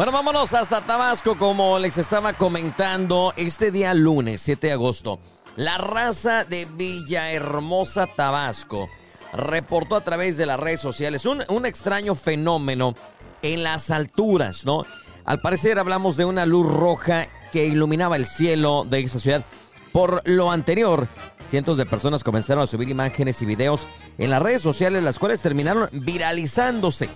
Bueno, 0.00 0.12
vámonos 0.12 0.54
hasta 0.54 0.80
Tabasco, 0.80 1.36
como 1.36 1.78
les 1.78 1.98
estaba 1.98 2.32
comentando, 2.32 3.34
este 3.36 3.70
día 3.70 3.92
lunes 3.92 4.40
7 4.40 4.68
de 4.68 4.72
agosto. 4.72 5.20
La 5.56 5.76
raza 5.76 6.44
de 6.44 6.64
Villahermosa, 6.64 8.06
Tabasco, 8.06 8.88
reportó 9.34 9.96
a 9.96 10.00
través 10.00 10.38
de 10.38 10.46
las 10.46 10.58
redes 10.58 10.80
sociales 10.80 11.26
un, 11.26 11.42
un 11.50 11.66
extraño 11.66 12.14
fenómeno 12.14 12.94
en 13.42 13.62
las 13.62 13.90
alturas, 13.90 14.64
¿no? 14.64 14.86
Al 15.26 15.42
parecer 15.42 15.78
hablamos 15.78 16.16
de 16.16 16.24
una 16.24 16.46
luz 16.46 16.66
roja 16.66 17.26
que 17.52 17.66
iluminaba 17.66 18.16
el 18.16 18.24
cielo 18.24 18.86
de 18.88 19.00
esa 19.00 19.18
ciudad. 19.18 19.44
Por 19.92 20.26
lo 20.26 20.50
anterior, 20.50 21.08
cientos 21.50 21.76
de 21.76 21.84
personas 21.84 22.24
comenzaron 22.24 22.64
a 22.64 22.66
subir 22.66 22.88
imágenes 22.88 23.42
y 23.42 23.44
videos 23.44 23.86
en 24.16 24.30
las 24.30 24.40
redes 24.40 24.62
sociales, 24.62 25.02
las 25.02 25.18
cuales 25.18 25.42
terminaron 25.42 25.90
viralizándose. 25.92 27.10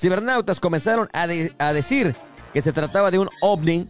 Cibernautas 0.00 0.60
comenzaron 0.60 1.08
a, 1.12 1.26
de- 1.26 1.54
a 1.58 1.72
decir 1.72 2.14
que 2.54 2.62
se 2.62 2.72
trataba 2.72 3.10
de 3.10 3.18
un 3.18 3.28
ovni, 3.42 3.88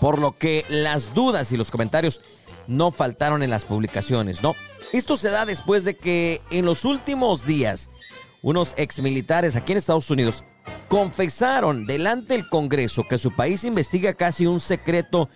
por 0.00 0.18
lo 0.20 0.32
que 0.38 0.64
las 0.68 1.12
dudas 1.12 1.50
y 1.50 1.56
los 1.56 1.70
comentarios 1.72 2.20
no 2.68 2.90
faltaron 2.92 3.42
en 3.42 3.50
las 3.50 3.64
publicaciones, 3.64 4.42
¿no? 4.42 4.54
Esto 4.92 5.16
se 5.16 5.30
da 5.30 5.44
después 5.44 5.84
de 5.84 5.96
que 5.96 6.40
en 6.50 6.64
los 6.64 6.84
últimos 6.84 7.44
días 7.46 7.90
unos 8.42 8.74
exmilitares 8.76 9.56
aquí 9.56 9.72
en 9.72 9.78
Estados 9.78 10.08
Unidos 10.10 10.44
confesaron 10.88 11.86
delante 11.86 12.34
del 12.34 12.48
Congreso 12.48 13.06
que 13.08 13.18
su 13.18 13.34
país 13.34 13.64
investiga 13.64 14.14
casi 14.14 14.46
un 14.46 14.60
secreto, 14.60 15.28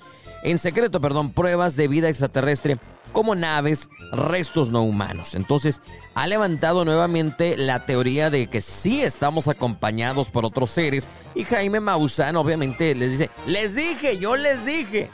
en 0.45 0.59
secreto, 0.59 1.01
perdón, 1.01 1.33
pruebas 1.33 1.75
de 1.75 1.89
vida 1.89 2.09
extraterrestre 2.09 2.79
como 3.13 3.35
naves, 3.35 3.89
restos 4.11 4.71
no 4.71 4.83
humanos. 4.83 5.35
Entonces, 5.35 5.81
ha 6.15 6.27
levantado 6.27 6.85
nuevamente 6.85 7.57
la 7.57 7.85
teoría 7.85 8.31
de 8.31 8.49
que 8.49 8.61
sí 8.61 9.03
estamos 9.03 9.49
acompañados 9.49 10.31
por 10.31 10.45
otros 10.45 10.71
seres 10.71 11.09
y 11.35 11.45
Jaime 11.45 11.81
Maussan 11.81 12.37
obviamente 12.37 12.95
les 12.95 13.13
dice, 13.13 13.31
les 13.47 13.75
dije, 13.75 14.19
yo 14.19 14.37
les 14.37 14.67
dije. 14.67 15.11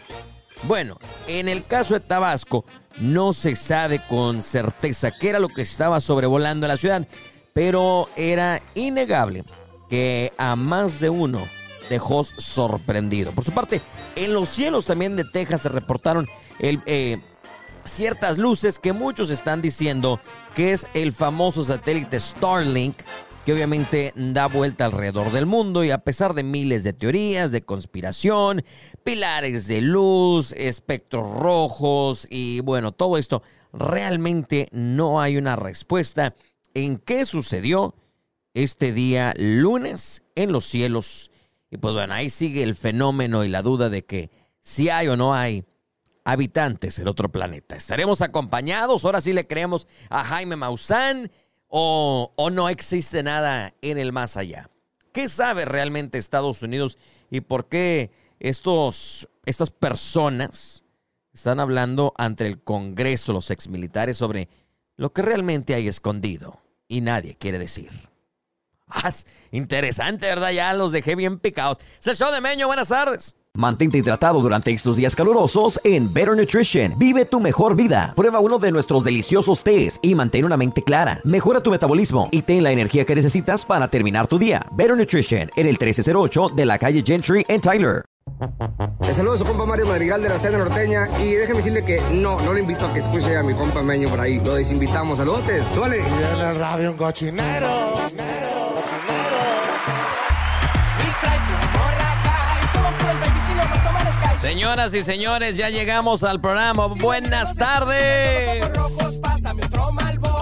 Bueno, 0.64 0.98
en 1.28 1.48
el 1.48 1.64
caso 1.64 1.94
de 1.94 2.00
Tabasco, 2.00 2.64
no 2.98 3.32
se 3.32 3.54
sabe 3.54 4.00
con 4.08 4.42
certeza 4.42 5.12
qué 5.12 5.30
era 5.30 5.38
lo 5.38 5.48
que 5.48 5.62
estaba 5.62 6.00
sobrevolando 6.00 6.66
la 6.66 6.76
ciudad, 6.76 7.06
pero 7.52 8.08
era 8.16 8.60
innegable 8.74 9.44
que 9.88 10.32
a 10.36 10.56
más 10.56 10.98
de 10.98 11.10
uno 11.10 11.46
dejó 11.88 12.24
sorprendido. 12.24 13.32
Por 13.32 13.44
su 13.44 13.52
parte, 13.52 13.80
en 14.16 14.34
los 14.34 14.48
cielos 14.48 14.86
también 14.86 15.16
de 15.16 15.24
Texas 15.24 15.62
se 15.62 15.68
reportaron 15.68 16.28
el, 16.58 16.82
eh, 16.86 17.18
ciertas 17.88 18.38
luces 18.38 18.78
que 18.78 18.92
muchos 18.92 19.30
están 19.30 19.62
diciendo 19.62 20.20
que 20.54 20.72
es 20.72 20.86
el 20.94 21.12
famoso 21.12 21.64
satélite 21.64 22.20
Starlink 22.20 22.96
que 23.48 23.54
obviamente 23.54 24.12
da 24.14 24.46
vuelta 24.46 24.84
alrededor 24.84 25.32
del 25.32 25.46
mundo 25.46 25.82
y 25.82 25.90
a 25.90 26.04
pesar 26.04 26.34
de 26.34 26.42
miles 26.42 26.84
de 26.84 26.92
teorías 26.92 27.50
de 27.50 27.62
conspiración, 27.62 28.62
pilares 29.04 29.66
de 29.66 29.80
luz, 29.80 30.52
espectros 30.52 31.34
rojos 31.34 32.26
y 32.28 32.60
bueno, 32.60 32.92
todo 32.92 33.16
esto, 33.16 33.42
realmente 33.72 34.68
no 34.70 35.22
hay 35.22 35.38
una 35.38 35.56
respuesta 35.56 36.34
en 36.74 36.98
qué 36.98 37.24
sucedió 37.24 37.94
este 38.52 38.92
día 38.92 39.32
lunes 39.38 40.22
en 40.34 40.52
los 40.52 40.66
cielos. 40.66 41.30
Y 41.70 41.78
pues 41.78 41.94
bueno, 41.94 42.12
ahí 42.12 42.28
sigue 42.28 42.62
el 42.62 42.74
fenómeno 42.74 43.44
y 43.44 43.48
la 43.48 43.62
duda 43.62 43.88
de 43.88 44.04
que 44.04 44.30
si 44.60 44.90
hay 44.90 45.08
o 45.08 45.16
no 45.16 45.34
hay 45.34 45.64
habitantes 46.28 46.96
del 46.96 47.08
otro 47.08 47.32
planeta. 47.32 47.74
¿Estaremos 47.74 48.20
acompañados? 48.20 49.02
Ahora 49.02 49.22
sí 49.22 49.32
le 49.32 49.46
creemos 49.46 49.86
a 50.10 50.24
Jaime 50.24 50.56
Maussan 50.56 51.32
o, 51.68 52.34
o 52.36 52.50
no 52.50 52.68
existe 52.68 53.22
nada 53.22 53.72
en 53.80 53.96
el 53.96 54.12
más 54.12 54.36
allá. 54.36 54.68
¿Qué 55.12 55.30
sabe 55.30 55.64
realmente 55.64 56.18
Estados 56.18 56.60
Unidos 56.60 56.98
y 57.30 57.40
por 57.40 57.70
qué 57.70 58.10
estos, 58.40 59.26
estas 59.46 59.70
personas 59.70 60.84
están 61.32 61.60
hablando 61.60 62.12
ante 62.18 62.46
el 62.46 62.62
Congreso, 62.62 63.32
los 63.32 63.50
exmilitares, 63.50 64.18
sobre 64.18 64.50
lo 64.96 65.14
que 65.14 65.22
realmente 65.22 65.74
hay 65.74 65.88
escondido 65.88 66.60
y 66.88 67.00
nadie 67.00 67.36
quiere 67.36 67.58
decir? 67.58 67.90
Ah, 68.86 69.08
es 69.08 69.26
interesante, 69.50 70.26
¿verdad? 70.26 70.50
Ya 70.50 70.74
los 70.74 70.92
dejé 70.92 71.14
bien 71.14 71.38
picados. 71.38 71.78
Es 71.98 72.06
el 72.06 72.16
show 72.16 72.30
de 72.30 72.42
Meño, 72.42 72.66
buenas 72.66 72.88
tardes. 72.88 73.37
Mantente 73.58 73.98
hidratado 73.98 74.40
durante 74.40 74.70
estos 74.70 74.94
días 74.94 75.16
calurosos 75.16 75.80
en 75.82 76.14
Better 76.14 76.36
Nutrition. 76.36 76.94
Vive 76.96 77.24
tu 77.24 77.40
mejor 77.40 77.74
vida. 77.74 78.12
Prueba 78.14 78.38
uno 78.38 78.60
de 78.60 78.70
nuestros 78.70 79.02
deliciosos 79.02 79.64
tés 79.64 79.98
y 80.00 80.14
mantén 80.14 80.44
una 80.44 80.56
mente 80.56 80.80
clara. 80.80 81.18
Mejora 81.24 81.60
tu 81.60 81.72
metabolismo 81.72 82.28
y 82.30 82.42
ten 82.42 82.62
la 82.62 82.70
energía 82.70 83.04
que 83.04 83.16
necesitas 83.16 83.64
para 83.64 83.88
terminar 83.88 84.28
tu 84.28 84.38
día. 84.38 84.64
Better 84.70 84.96
Nutrition 84.96 85.50
en 85.56 85.66
el 85.66 85.76
1308 85.76 86.50
de 86.54 86.66
la 86.66 86.78
calle 86.78 87.02
Gentry 87.04 87.44
en 87.48 87.60
Tyler. 87.60 88.04
Le 89.00 89.12
saludo 89.12 89.34
a 89.34 89.38
su 89.38 89.44
compa 89.44 89.66
Mario 89.66 89.86
Madrigal 89.86 90.22
de 90.22 90.28
la 90.28 90.38
Cena 90.38 90.58
Norteña 90.58 91.08
y 91.20 91.32
déjeme 91.32 91.56
decirle 91.56 91.84
que 91.84 92.00
no, 92.12 92.38
no 92.38 92.52
le 92.52 92.60
invito 92.60 92.86
a 92.86 92.92
que 92.92 93.00
escuche 93.00 93.36
a 93.36 93.42
mi 93.42 93.54
compa 93.54 93.82
Meño 93.82 94.08
por 94.08 94.20
ahí. 94.20 94.38
Lo 94.38 94.54
desinvitamos. 94.54 95.18
Saludos, 95.18 95.42
suele. 95.74 95.98
en 95.98 96.48
el 96.48 96.60
radio 96.60 96.92
un 96.92 96.96
cochinero. 96.96 97.66
Señoras 104.40 104.94
y 104.94 105.02
señores, 105.02 105.56
ya 105.56 105.68
llegamos 105.68 106.22
al 106.22 106.40
programa. 106.40 106.86
Buenas 106.86 107.56
tardes. 107.56 108.64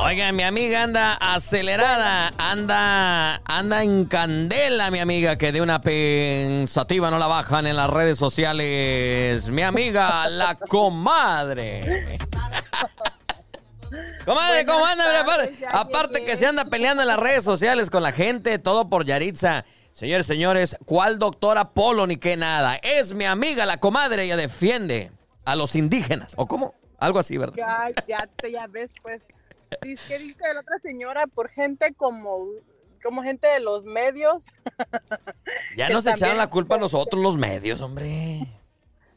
Oigan, 0.04 0.37
mi 0.37 0.42
amiga 0.42 0.82
anda 0.82 1.14
acelerada, 1.14 2.32
anda, 2.37 3.40
anda 3.46 3.82
en 3.82 4.04
candela, 4.04 4.90
mi 4.90 4.98
amiga, 4.98 5.37
que 5.37 5.50
de 5.50 5.62
una 5.62 5.80
pensativa 5.80 7.11
no 7.11 7.18
la 7.18 7.26
bajan 7.26 7.66
en 7.66 7.76
las 7.76 7.88
redes 7.88 8.18
sociales. 8.18 9.48
Mi 9.48 9.62
amiga, 9.62 10.28
la 10.28 10.56
comadre. 10.56 12.18
Comadre, 14.26 14.66
¿cómo 14.66 14.85
anda? 14.85 15.20
Aparte, 15.20 15.54
aparte 15.72 16.24
que 16.24 16.37
se 16.37 16.46
anda 16.46 16.66
peleando 16.66 17.02
en 17.02 17.09
las 17.09 17.18
redes 17.18 17.44
sociales 17.44 17.88
con 17.88 18.02
la 18.02 18.12
gente, 18.12 18.59
todo 18.59 18.90
por 18.90 19.06
Yaritza. 19.06 19.64
Señores, 19.96 20.26
señores, 20.26 20.76
¿cuál 20.85 21.18
doctora 21.18 21.70
Polo 21.72 22.06
ni 22.06 22.18
qué 22.18 22.37
nada? 22.37 22.76
Es 22.82 23.14
mi 23.14 23.24
amiga, 23.24 23.64
la 23.64 23.80
comadre, 23.80 24.24
ella 24.24 24.37
defiende 24.37 25.11
a 25.46 25.56
los 25.56 25.74
indígenas. 25.74 26.35
¿O 26.37 26.46
cómo? 26.46 26.74
Algo 26.98 27.18
así, 27.18 27.38
¿verdad? 27.38 27.56
Ay, 27.66 27.94
ya, 28.06 28.28
te, 28.37 28.52
ya 28.52 28.66
ves, 28.66 28.90
pues. 29.00 29.22
¿Qué 29.80 30.18
dice 30.18 30.52
la 30.52 30.61
otra 30.61 30.76
señora? 30.82 31.26
Por 31.26 31.48
gente 31.48 31.94
como, 31.94 32.44
como 33.02 33.22
gente 33.22 33.48
de 33.48 33.61
los 33.61 33.85
medios. 33.85 34.44
Ya 35.78 35.88
nos 35.88 36.04
echaron 36.04 36.20
también- 36.20 36.37
la 36.37 36.50
culpa 36.50 36.74
a 36.74 36.78
nosotros 36.78 37.22
los 37.22 37.38
medios, 37.38 37.80
hombre. 37.80 38.46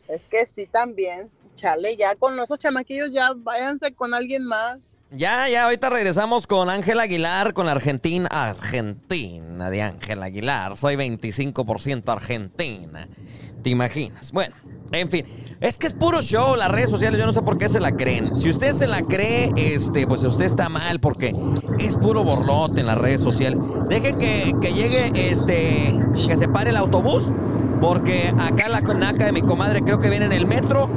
Es 0.08 0.28
que 0.28 0.46
sí, 0.46 0.66
también. 0.66 1.30
Chale, 1.58 1.98
ya 1.98 2.16
con 2.16 2.40
esos 2.40 2.58
chamaquillos 2.58 3.12
ya 3.12 3.34
váyanse 3.36 3.94
con 3.94 4.14
alguien 4.14 4.46
más. 4.46 4.92
Ya, 5.12 5.50
ya, 5.50 5.64
ahorita 5.64 5.90
regresamos 5.90 6.46
con 6.46 6.70
Ángel 6.70 7.00
Aguilar, 7.00 7.56
con 7.56 7.66
la 7.66 7.72
Argentina. 7.72 8.28
Argentina 8.32 9.72
de 9.72 9.82
Ángel 9.82 10.22
Aguilar. 10.22 10.78
Soy 10.78 10.98
25% 10.98 12.04
argentina. 12.10 13.08
¿Te 13.64 13.72
imaginas? 13.72 14.32
Bueno, 14.32 14.54
en 14.92 15.10
fin. 15.10 15.26
Es 15.62 15.80
que 15.80 15.88
es 15.88 15.94
puro 15.94 16.22
show, 16.22 16.56
las 16.56 16.70
redes 16.70 16.92
sociales, 16.92 17.20
yo 17.20 17.26
no 17.26 17.32
sé 17.32 17.42
por 17.42 17.58
qué 17.58 17.68
se 17.70 17.80
la 17.80 17.94
creen. 17.94 18.38
Si 18.38 18.52
usted 18.52 18.72
se 18.72 18.86
la 18.86 19.02
cree, 19.02 19.52
este, 19.56 20.06
pues 20.06 20.24
usted 20.24 20.46
está 20.46 20.70
mal, 20.70 21.00
porque 21.00 21.36
es 21.80 21.96
puro 21.96 22.24
borlote 22.24 22.82
en 22.82 22.86
las 22.86 22.98
redes 23.00 23.24
sociales. 23.24 23.60
Dejen 23.90 24.16
que, 24.20 24.54
que 24.62 24.74
llegue, 24.74 25.12
este, 25.16 25.88
que 26.28 26.38
se 26.38 26.48
pare 26.48 26.70
el 26.70 26.78
autobús, 26.78 27.34
porque 27.82 28.32
acá 28.38 28.70
la 28.70 28.84
conaca 28.84 29.26
de 29.26 29.32
mi 29.32 29.42
comadre 29.42 29.82
creo 29.82 29.98
que 29.98 30.12
viene 30.12 30.28
en 30.28 30.34
el 30.34 30.46
metro. 30.46 30.88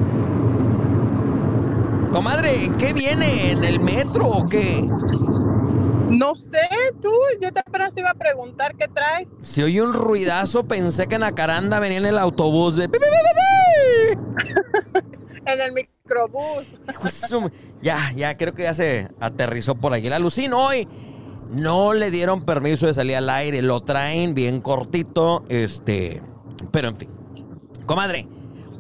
Comadre, 2.13 2.65
¿en 2.65 2.77
qué 2.77 2.93
viene? 2.93 3.53
¿En 3.53 3.65
el 3.65 3.81
metro 3.81 4.29
o 4.29 4.47
qué? 4.47 4.87
No 6.11 6.37
sé, 6.37 6.69
tú, 7.01 7.11
yo 7.41 7.51
te 7.53 7.61
apenas 7.61 7.95
te 7.95 8.03
iba 8.03 8.11
a 8.11 8.15
preguntar 8.15 8.77
qué 8.77 8.87
traes. 8.87 9.35
Se 9.41 9.65
oye 9.65 9.81
un 9.81 9.95
ruidazo, 9.95 10.69
pensé 10.69 11.07
que 11.07 11.15
en 11.15 11.23
Acaranda 11.23 11.81
venía 11.81 11.97
en 11.99 12.07
el 12.07 12.19
autobús 12.19 12.77
de... 12.77 12.85
En 15.45 15.61
el 15.61 15.73
microbús. 15.73 16.77
Ya, 17.83 18.13
ya, 18.15 18.37
creo 18.37 18.55
que 18.55 18.63
ya 18.63 18.75
se 18.75 19.09
aterrizó 19.19 19.75
por 19.75 19.93
aquí. 19.93 20.09
La 20.09 20.21
Lucín 20.21 20.53
hoy 20.53 20.87
no 21.51 21.95
le 21.95 22.11
dieron 22.11 22.45
permiso 22.45 22.87
de 22.87 22.95
salir 22.95 23.17
al 23.17 23.29
aire, 23.29 23.63
lo 23.63 23.81
traen 23.81 24.35
bien 24.35 24.61
cortito, 24.61 25.45
este... 25.49 26.23
Pero 26.71 26.89
en 26.89 26.97
fin. 26.97 27.11
Comadre, 27.87 28.29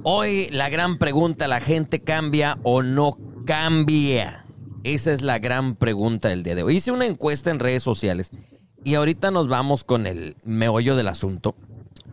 hoy 0.04 0.48
la 0.52 0.68
gran 0.68 0.98
pregunta, 0.98 1.48
¿la 1.48 1.60
gente 1.60 2.00
cambia 2.00 2.58
o 2.62 2.82
no 2.82 3.16
cambia? 3.44 4.44
Esa 4.85 5.12
es 5.12 5.22
la 5.22 5.38
gran 5.38 5.76
pregunta 5.76 6.28
del 6.28 6.42
día 6.42 6.55
de 6.55 6.62
hoy. 6.62 6.76
Hice 6.76 6.92
una 6.92 7.07
encuesta 7.07 7.50
en 7.50 7.61
redes 7.61 7.83
sociales 7.83 8.31
y 8.85 8.94
ahorita 8.94 9.31
nos 9.31 9.48
vamos 9.48 9.85
con 9.85 10.07
el 10.07 10.37
meollo 10.44 10.96
del 10.96 11.09
asunto. 11.09 11.55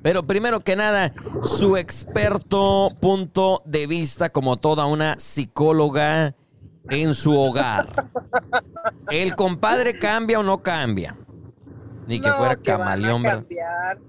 Pero 0.02 0.26
primero 0.26 0.62
que 0.62 0.76
nada, 0.76 1.14
su 1.44 1.76
experto 1.76 2.90
punto 3.02 3.62
de 3.66 3.88
vista 3.88 4.30
como 4.30 4.58
toda 4.58 4.86
una 4.86 5.20
psicóloga 5.20 6.36
en 6.90 7.14
su 7.14 7.38
hogar. 7.38 8.10
¿El 9.10 9.36
compadre 9.36 10.00
cambia 10.00 10.40
o 10.40 10.44
no 10.44 10.62
cambia? 10.64 11.18
Ni 12.08 12.20
que 12.20 12.28
No, 12.28 12.38
fuera 12.38 12.56
que 12.56 12.72
van 12.72 12.82
a 12.82 12.86
camaleón. 12.86 13.24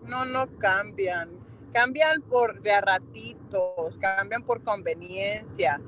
No, 0.07 0.25
no 0.25 0.47
cambian. 0.59 1.29
Cambian 1.73 2.23
por 2.23 2.61
de 2.63 2.73
a 2.73 2.81
ratitos, 2.81 3.97
cambian 4.01 4.43
por 4.43 4.63
conveniencia. 4.63 5.81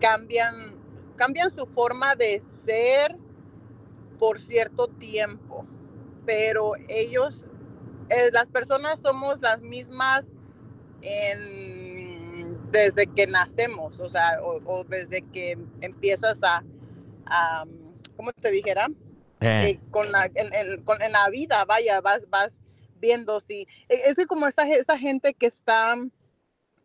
cambian, 0.00 0.54
cambian 1.20 1.50
su 1.50 1.66
forma 1.66 2.14
de 2.14 2.40
ser 2.40 3.14
por 4.18 4.40
cierto 4.40 4.86
tiempo, 4.88 5.66
pero 6.24 6.72
ellos, 6.88 7.44
eh, 8.08 8.30
las 8.32 8.48
personas 8.48 9.00
somos 9.00 9.42
las 9.42 9.60
mismas 9.60 10.30
en- 11.02 12.58
desde 12.72 13.06
que 13.06 13.26
nacemos, 13.26 14.00
o 14.00 14.08
sea, 14.08 14.40
o, 14.42 14.60
o 14.64 14.84
desde 14.84 15.20
que 15.20 15.58
empiezas 15.82 16.42
a, 16.42 16.64
a, 17.26 17.64
¿cómo 18.16 18.32
te 18.32 18.50
dijera? 18.50 18.86
Eh. 19.40 19.70
Eh, 19.70 19.80
con 19.90 20.10
la, 20.12 20.24
en, 20.34 20.54
en- 20.54 20.82
con- 20.84 21.02
en 21.02 21.12
la 21.12 21.28
vida, 21.28 21.66
vaya, 21.66 22.00
vas, 22.00 22.24
vas 22.30 22.60
viendo 22.98 23.40
si, 23.40 23.66
e- 23.90 24.02
es 24.06 24.14
que 24.14 24.24
como 24.24 24.46
esa, 24.46 24.66
esa 24.68 24.96
gente 24.98 25.34
que 25.34 25.46
está, 25.46 25.96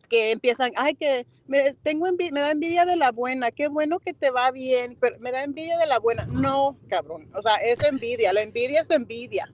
que 0.05 0.31
empiezan, 0.31 0.71
ay, 0.77 0.95
que 0.95 1.25
me, 1.47 1.73
tengo 1.83 2.07
envi- 2.07 2.31
me 2.31 2.39
da 2.41 2.51
envidia 2.51 2.85
de 2.85 2.95
la 2.95 3.11
buena, 3.11 3.51
qué 3.51 3.67
bueno 3.67 3.99
que 3.99 4.13
te 4.13 4.29
va 4.31 4.51
bien, 4.51 4.97
pero 4.99 5.17
me 5.19 5.31
da 5.31 5.43
envidia 5.43 5.77
de 5.77 5.87
la 5.87 5.99
buena. 5.99 6.25
No, 6.31 6.77
cabrón, 6.89 7.29
o 7.35 7.41
sea, 7.41 7.55
es 7.57 7.81
envidia, 7.83 8.31
la 8.33 8.41
envidia 8.41 8.81
es 8.81 8.89
envidia. 8.91 9.51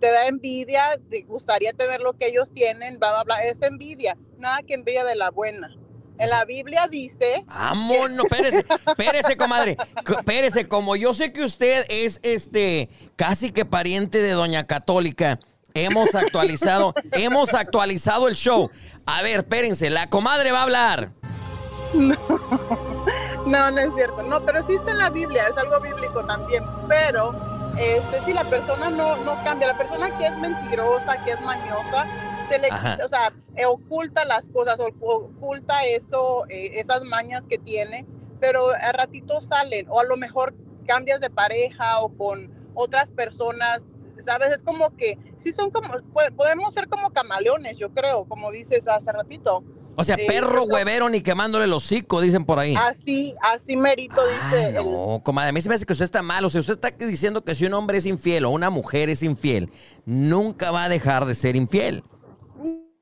Te 0.00 0.10
da 0.10 0.26
envidia, 0.26 0.82
te 1.10 1.22
gustaría 1.22 1.72
tener 1.72 2.00
lo 2.00 2.12
que 2.14 2.26
ellos 2.26 2.52
tienen, 2.52 2.98
bla, 2.98 3.12
bla, 3.12 3.24
bla, 3.24 3.38
es 3.44 3.62
envidia, 3.62 4.16
nada 4.38 4.58
que 4.66 4.74
envidia 4.74 5.04
de 5.04 5.14
la 5.14 5.30
buena. 5.30 5.76
En 6.18 6.30
la 6.30 6.44
Biblia 6.46 6.88
dice, 6.90 7.44
Vámonos, 7.46 8.26
espérese, 8.30 8.64
espérese, 8.86 9.36
comadre. 9.36 9.76
Co- 10.04 10.14
Espérese, 10.18 10.66
como 10.66 10.96
yo 10.96 11.12
sé 11.12 11.30
que 11.32 11.44
usted 11.44 11.84
es 11.90 12.20
este 12.22 12.88
casi 13.16 13.52
que 13.52 13.64
pariente 13.66 14.18
de 14.22 14.30
Doña 14.30 14.66
Católica. 14.66 15.38
Hemos 15.76 16.14
actualizado, 16.14 16.94
hemos 17.12 17.52
actualizado 17.52 18.28
el 18.28 18.34
show. 18.34 18.70
A 19.04 19.22
ver, 19.22 19.40
espérense, 19.40 19.90
la 19.90 20.08
comadre 20.08 20.50
va 20.52 20.60
a 20.60 20.62
hablar. 20.62 21.12
No, 23.46 23.70
no 23.70 23.78
es 23.78 23.94
cierto. 23.94 24.24
No, 24.24 24.44
pero 24.44 24.66
sí 24.66 24.74
está 24.74 24.90
en 24.90 24.98
la 24.98 25.08
Biblia, 25.08 25.44
es 25.48 25.56
algo 25.56 25.80
bíblico 25.80 26.24
también. 26.26 26.64
Pero 26.88 27.32
este, 27.78 28.20
si 28.24 28.32
la 28.32 28.42
persona 28.42 28.90
no, 28.90 29.16
no 29.18 29.42
cambia, 29.44 29.68
la 29.68 29.78
persona 29.78 30.10
que 30.18 30.26
es 30.26 30.36
mentirosa, 30.38 31.22
que 31.24 31.30
es 31.30 31.40
mañosa, 31.42 32.06
se 32.48 32.58
le 32.58 32.68
Ajá. 32.68 32.98
o 33.04 33.08
sea, 33.08 33.32
eh, 33.54 33.66
oculta 33.66 34.24
las 34.24 34.48
cosas, 34.48 34.76
oculta 35.00 35.84
eso, 35.84 36.44
eh, 36.48 36.72
esas 36.74 37.04
mañas 37.04 37.46
que 37.48 37.58
tiene, 37.58 38.04
pero 38.40 38.68
a 38.70 38.90
ratito 38.92 39.40
salen, 39.40 39.86
o 39.90 40.00
a 40.00 40.04
lo 40.04 40.16
mejor 40.16 40.54
cambias 40.86 41.20
de 41.20 41.30
pareja 41.30 42.00
o 42.00 42.08
con 42.16 42.52
otras 42.74 43.12
personas. 43.12 43.88
¿Sabes? 44.26 44.48
Es 44.56 44.62
como 44.62 44.90
que, 44.96 45.18
sí 45.38 45.52
son 45.52 45.70
como, 45.70 45.88
po- 45.88 46.20
podemos 46.36 46.74
ser 46.74 46.88
como 46.88 47.10
camaleones, 47.10 47.78
yo 47.78 47.92
creo, 47.94 48.24
como 48.26 48.50
dices 48.50 48.86
hace 48.88 49.12
ratito. 49.12 49.62
O 49.98 50.04
sea, 50.04 50.16
Eh, 50.18 50.26
perro 50.26 50.64
huevero 50.64 51.08
ni 51.08 51.22
quemándole 51.22 51.64
el 51.64 51.72
hocico, 51.72 52.20
dicen 52.20 52.44
por 52.44 52.58
ahí. 52.58 52.74
Así, 52.76 53.34
así 53.40 53.76
merito 53.76 54.20
dice 54.26 54.68
el- 54.68 54.74
No, 54.84 55.22
comadre, 55.24 55.48
a 55.50 55.52
mí 55.52 55.60
se 55.62 55.68
me 55.70 55.74
hace 55.74 55.86
que 55.86 55.92
usted 55.94 56.04
está 56.04 56.22
mal. 56.22 56.44
O 56.44 56.50
sea, 56.50 56.60
usted 56.60 56.74
está 56.74 56.90
diciendo 56.90 57.42
que 57.44 57.54
si 57.54 57.64
un 57.64 57.72
hombre 57.74 57.96
es 57.98 58.04
infiel 58.06 58.44
o 58.44 58.50
una 58.50 58.68
mujer 58.68 59.08
es 59.08 59.22
infiel, 59.22 59.70
nunca 60.04 60.70
va 60.70 60.84
a 60.84 60.88
dejar 60.90 61.24
de 61.24 61.34
ser 61.34 61.56
infiel. 61.56 62.04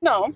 No. 0.01 0.27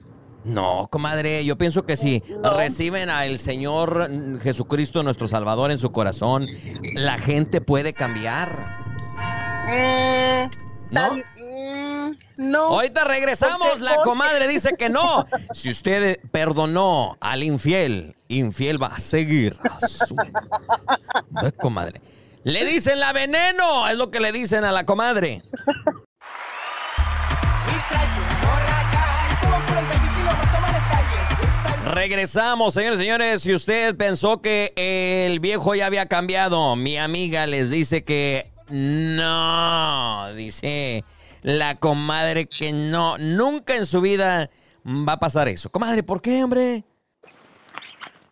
No, 0.43 0.88
comadre, 0.91 1.45
yo 1.45 1.58
pienso 1.58 1.86
que 1.86 1.95
si 1.97 2.23
reciben 2.58 3.10
al 3.10 3.39
Señor 3.39 4.10
Jesucristo, 4.41 5.04
nuestro 5.04 5.28
Salvador, 5.28 5.69
en 5.71 5.78
su 5.80 5.91
corazón, 5.91 6.47
la 6.93 7.17
gente 7.17 7.62
puede 7.62 7.93
cambiar. 7.93 8.80
Mm, 9.67 10.18
¿No? 10.91 11.15
mm, 11.15 12.12
no. 12.38 12.60
Ahorita 12.69 13.04
regresamos, 13.04 13.80
la 13.80 13.95
comadre 14.04 14.47
dice 14.47 14.71
que 14.78 14.89
no. 14.89 15.25
Si 15.54 15.69
usted 15.69 16.19
perdonó 16.32 17.17
al 17.21 17.43
infiel, 17.43 18.15
infiel 18.28 18.82
va 18.82 18.88
a 18.88 18.99
seguir. 18.99 19.58
a 19.63 19.88
su- 19.88 20.15
Ve, 21.30 21.52
comadre. 21.54 22.02
Le 22.43 22.65
dicen 22.65 22.99
la 22.99 23.13
veneno, 23.13 23.88
es 23.88 23.97
lo 23.97 24.10
que 24.10 24.19
le 24.19 24.32
dicen 24.32 24.63
a 24.63 24.71
la 24.71 24.86
comadre. 24.86 25.43
Regresamos, 31.93 32.73
señores 32.73 32.99
y 32.99 33.04
señores. 33.04 33.41
Si 33.41 33.54
usted 33.54 33.95
pensó 33.95 34.41
que 34.41 34.73
el 34.75 35.39
viejo 35.39 35.75
ya 35.75 35.86
había 35.88 36.06
cambiado, 36.06 36.75
mi 36.75 36.97
amiga 36.97 37.47
les 37.47 37.69
dice 37.69 38.04
que 38.04 38.52
no. 38.69 40.34
Dice 40.36 41.03
la 41.41 41.75
comadre 41.75 42.47
que 42.47 42.73
no. 42.73 43.17
Nunca 43.17 43.75
en 43.75 43.86
su 43.86 44.01
vida 44.01 44.49
va 44.86 45.13
a 45.13 45.19
pasar 45.19 45.47
eso. 45.47 45.71
Comadre, 45.71 46.03
¿por 46.03 46.21
qué, 46.21 46.43
hombre? 46.43 46.84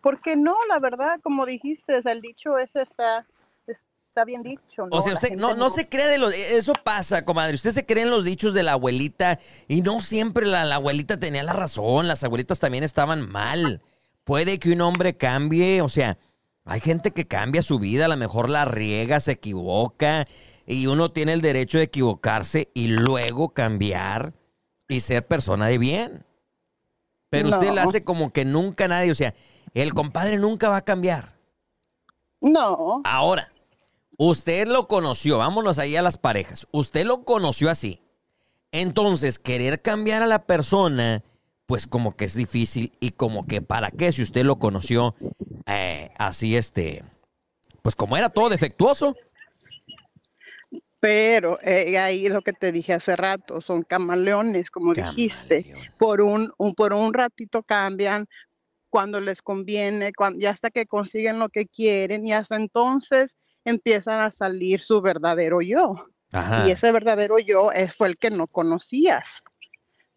Porque 0.00 0.36
no, 0.36 0.56
la 0.68 0.78
verdad, 0.78 1.20
como 1.22 1.44
dijiste, 1.44 2.00
el 2.04 2.20
dicho 2.20 2.56
ese 2.58 2.82
está, 2.82 3.26
está 3.66 4.24
bien 4.24 4.42
dicho. 4.42 4.86
¿no? 4.86 4.96
O 4.96 5.02
sea, 5.02 5.14
usted 5.14 5.36
no, 5.36 5.54
no 5.54 5.70
se 5.70 5.88
cree 5.88 6.06
de 6.06 6.18
los... 6.18 6.34
Eso 6.34 6.72
pasa, 6.72 7.24
comadre. 7.24 7.54
Usted 7.54 7.72
se 7.72 7.84
cree 7.84 8.04
en 8.04 8.10
los 8.10 8.24
dichos 8.24 8.54
de 8.54 8.62
la 8.62 8.72
abuelita 8.72 9.38
y 9.66 9.82
no 9.82 10.00
siempre 10.00 10.46
la, 10.46 10.64
la 10.64 10.76
abuelita 10.76 11.18
tenía 11.18 11.42
la 11.42 11.52
razón. 11.52 12.08
Las 12.08 12.24
abuelitas 12.24 12.58
también 12.58 12.84
estaban 12.84 13.28
mal. 13.28 13.82
Puede 14.24 14.58
que 14.58 14.72
un 14.72 14.80
hombre 14.82 15.16
cambie, 15.16 15.82
o 15.82 15.88
sea, 15.88 16.18
hay 16.68 16.80
gente 16.80 17.12
que 17.12 17.26
cambia 17.26 17.62
su 17.62 17.78
vida, 17.78 18.04
a 18.04 18.08
lo 18.08 18.16
mejor 18.18 18.50
la 18.50 18.66
riega, 18.66 19.20
se 19.20 19.32
equivoca 19.32 20.26
y 20.66 20.86
uno 20.86 21.10
tiene 21.10 21.32
el 21.32 21.40
derecho 21.40 21.78
de 21.78 21.84
equivocarse 21.84 22.68
y 22.74 22.88
luego 22.88 23.54
cambiar 23.54 24.34
y 24.86 25.00
ser 25.00 25.26
persona 25.26 25.66
de 25.66 25.78
bien. 25.78 26.26
Pero 27.30 27.48
usted 27.48 27.72
le 27.72 27.80
hace 27.80 28.04
como 28.04 28.32
que 28.34 28.44
nunca 28.44 28.86
nadie, 28.86 29.10
o 29.10 29.14
sea, 29.14 29.34
el 29.72 29.94
compadre 29.94 30.36
nunca 30.36 30.68
va 30.68 30.76
a 30.76 30.84
cambiar. 30.84 31.38
No. 32.42 33.00
Ahora, 33.04 33.50
usted 34.18 34.68
lo 34.68 34.88
conoció, 34.88 35.38
vámonos 35.38 35.78
ahí 35.78 35.96
a 35.96 36.02
las 36.02 36.18
parejas. 36.18 36.68
Usted 36.70 37.06
lo 37.06 37.24
conoció 37.24 37.70
así. 37.70 38.02
Entonces, 38.72 39.38
querer 39.38 39.80
cambiar 39.80 40.22
a 40.22 40.26
la 40.26 40.44
persona, 40.44 41.24
pues 41.64 41.86
como 41.86 42.14
que 42.14 42.26
es 42.26 42.34
difícil 42.34 42.92
y 43.00 43.12
como 43.12 43.46
que 43.46 43.62
para 43.62 43.90
qué 43.90 44.12
si 44.12 44.22
usted 44.22 44.44
lo 44.44 44.58
conoció 44.58 45.14
eh, 45.68 46.10
así, 46.18 46.56
este, 46.56 47.04
pues 47.82 47.94
como 47.94 48.16
era 48.16 48.28
todo 48.28 48.48
defectuoso. 48.48 49.14
Pero 51.00 51.60
eh, 51.62 51.96
ahí 51.98 52.28
lo 52.28 52.42
que 52.42 52.52
te 52.52 52.72
dije 52.72 52.92
hace 52.92 53.14
rato, 53.14 53.60
son 53.60 53.82
camaleones, 53.82 54.70
como 54.70 54.94
dijiste. 54.94 55.64
Por 55.96 56.20
un, 56.20 56.52
un- 56.58 56.74
por 56.74 56.92
un 56.92 57.14
ratito 57.14 57.62
cambian 57.62 58.26
cuando 58.90 59.20
les 59.20 59.40
conviene, 59.42 60.12
cuan- 60.12 60.36
ya 60.38 60.50
hasta 60.50 60.70
que 60.70 60.86
consiguen 60.86 61.38
lo 61.38 61.50
que 61.50 61.66
quieren 61.66 62.26
y 62.26 62.32
hasta 62.32 62.56
entonces 62.56 63.36
empiezan 63.64 64.18
a 64.20 64.32
salir 64.32 64.80
su 64.80 65.00
verdadero 65.00 65.60
yo. 65.60 65.94
Ajá. 66.32 66.66
Y 66.66 66.72
ese 66.72 66.90
verdadero 66.90 67.38
yo 67.38 67.70
es, 67.70 67.94
fue 67.94 68.08
el 68.08 68.16
que 68.18 68.30
no 68.30 68.46
conocías. 68.48 69.42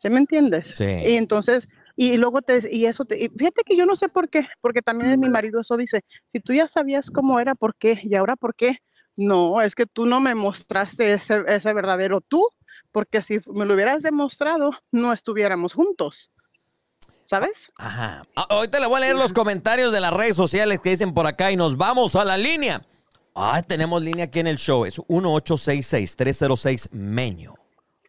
¿Sí 0.01 0.09
me 0.09 0.17
entiendes? 0.17 0.73
Sí. 0.75 0.83
Y 0.85 1.15
entonces, 1.15 1.69
y 1.95 2.17
luego 2.17 2.41
te, 2.41 2.67
y 2.75 2.87
eso 2.87 3.05
te, 3.05 3.23
y 3.23 3.29
fíjate 3.29 3.61
que 3.63 3.77
yo 3.77 3.85
no 3.85 3.95
sé 3.95 4.09
por 4.09 4.29
qué, 4.29 4.47
porque 4.59 4.81
también 4.81 5.19
mi 5.19 5.29
marido 5.29 5.61
eso 5.61 5.77
dice, 5.77 6.03
si 6.33 6.39
tú 6.39 6.53
ya 6.53 6.67
sabías 6.67 7.11
cómo 7.11 7.39
era, 7.39 7.53
¿por 7.53 7.75
qué? 7.75 7.99
¿Y 8.01 8.15
ahora 8.15 8.35
por 8.35 8.55
qué? 8.55 8.79
No, 9.15 9.61
es 9.61 9.75
que 9.75 9.85
tú 9.85 10.07
no 10.07 10.19
me 10.19 10.33
mostraste 10.33 11.13
ese, 11.13 11.43
ese 11.47 11.71
verdadero 11.73 12.19
tú, 12.19 12.47
porque 12.91 13.21
si 13.21 13.41
me 13.53 13.63
lo 13.63 13.75
hubieras 13.75 14.01
demostrado, 14.01 14.71
no 14.91 15.13
estuviéramos 15.13 15.73
juntos. 15.73 16.31
¿Sabes? 17.27 17.71
Ajá. 17.77 18.23
Ah, 18.35 18.47
Ahorita 18.49 18.79
le 18.79 18.87
voy 18.87 18.97
a 18.97 19.01
leer 19.01 19.15
los 19.15 19.33
comentarios 19.33 19.93
de 19.93 19.99
las 20.01 20.11
redes 20.11 20.35
sociales 20.35 20.79
que 20.79 20.89
dicen 20.89 21.13
por 21.13 21.27
acá 21.27 21.51
y 21.51 21.55
nos 21.55 21.77
vamos 21.77 22.15
a 22.15 22.25
la 22.25 22.37
línea. 22.39 22.81
Ah, 23.35 23.61
tenemos 23.61 24.01
línea 24.01 24.25
aquí 24.25 24.39
en 24.39 24.47
el 24.47 24.57
show. 24.57 24.83
Es 24.83 24.97
1866-306 24.97 26.89
Meño. 26.91 27.60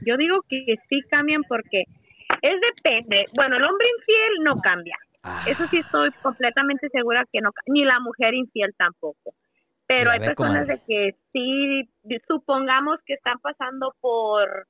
Yo 0.07 0.18
digo 0.18 0.40
que 0.49 0.62
sí 0.88 1.01
cambian 1.11 1.42
porque 1.49 1.83
es 2.42 2.55
depende. 2.77 3.25
Bueno, 3.35 3.57
el 3.57 3.64
hombre 3.64 3.87
infiel 3.99 4.44
no 4.44 4.61
cambia. 4.61 4.97
Eso 5.46 5.66
sí 5.68 5.78
estoy 5.78 6.10
completamente 6.22 6.88
segura 6.90 7.24
que 7.32 7.40
no, 7.40 7.50
ni 7.66 7.84
la 7.84 8.00
mujer 8.00 8.34
infiel 8.34 8.74
tampoco. 8.76 9.34
Pero 9.87 10.10
hay 10.10 10.20
personas 10.20 10.64
comadre. 10.66 10.74
de 10.74 10.82
que 10.87 11.16
sí, 11.32 11.90
supongamos 12.26 12.98
que 13.04 13.14
están 13.14 13.38
pasando 13.40 13.94
por 14.00 14.66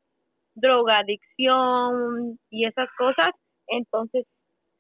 drogadicción 0.55 2.39
y 2.51 2.67
esas 2.67 2.89
cosas, 2.97 3.33
entonces 3.69 4.25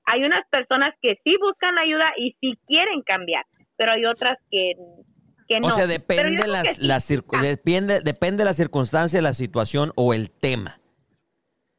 hay 0.06 0.24
unas 0.24 0.46
personas 0.50 0.94
que 1.00 1.18
sí 1.24 1.36
buscan 1.40 1.78
ayuda 1.78 2.12
y 2.16 2.36
sí 2.40 2.58
quieren 2.66 3.02
cambiar, 3.02 3.44
pero 3.76 3.92
hay 3.92 4.04
otras 4.04 4.36
que 4.50 4.72
que 5.46 5.60
no. 5.60 5.68
O 5.68 5.70
sea, 5.70 5.86
depende 5.86 6.46
las, 6.46 6.76
sí. 6.76 6.86
las 6.86 7.10
circu- 7.10 7.40
depende, 7.40 8.00
depende 8.00 8.44
la 8.44 8.54
circunstancia, 8.54 9.20
la 9.20 9.34
situación 9.34 9.92
o 9.96 10.14
el 10.14 10.30
tema. 10.30 10.80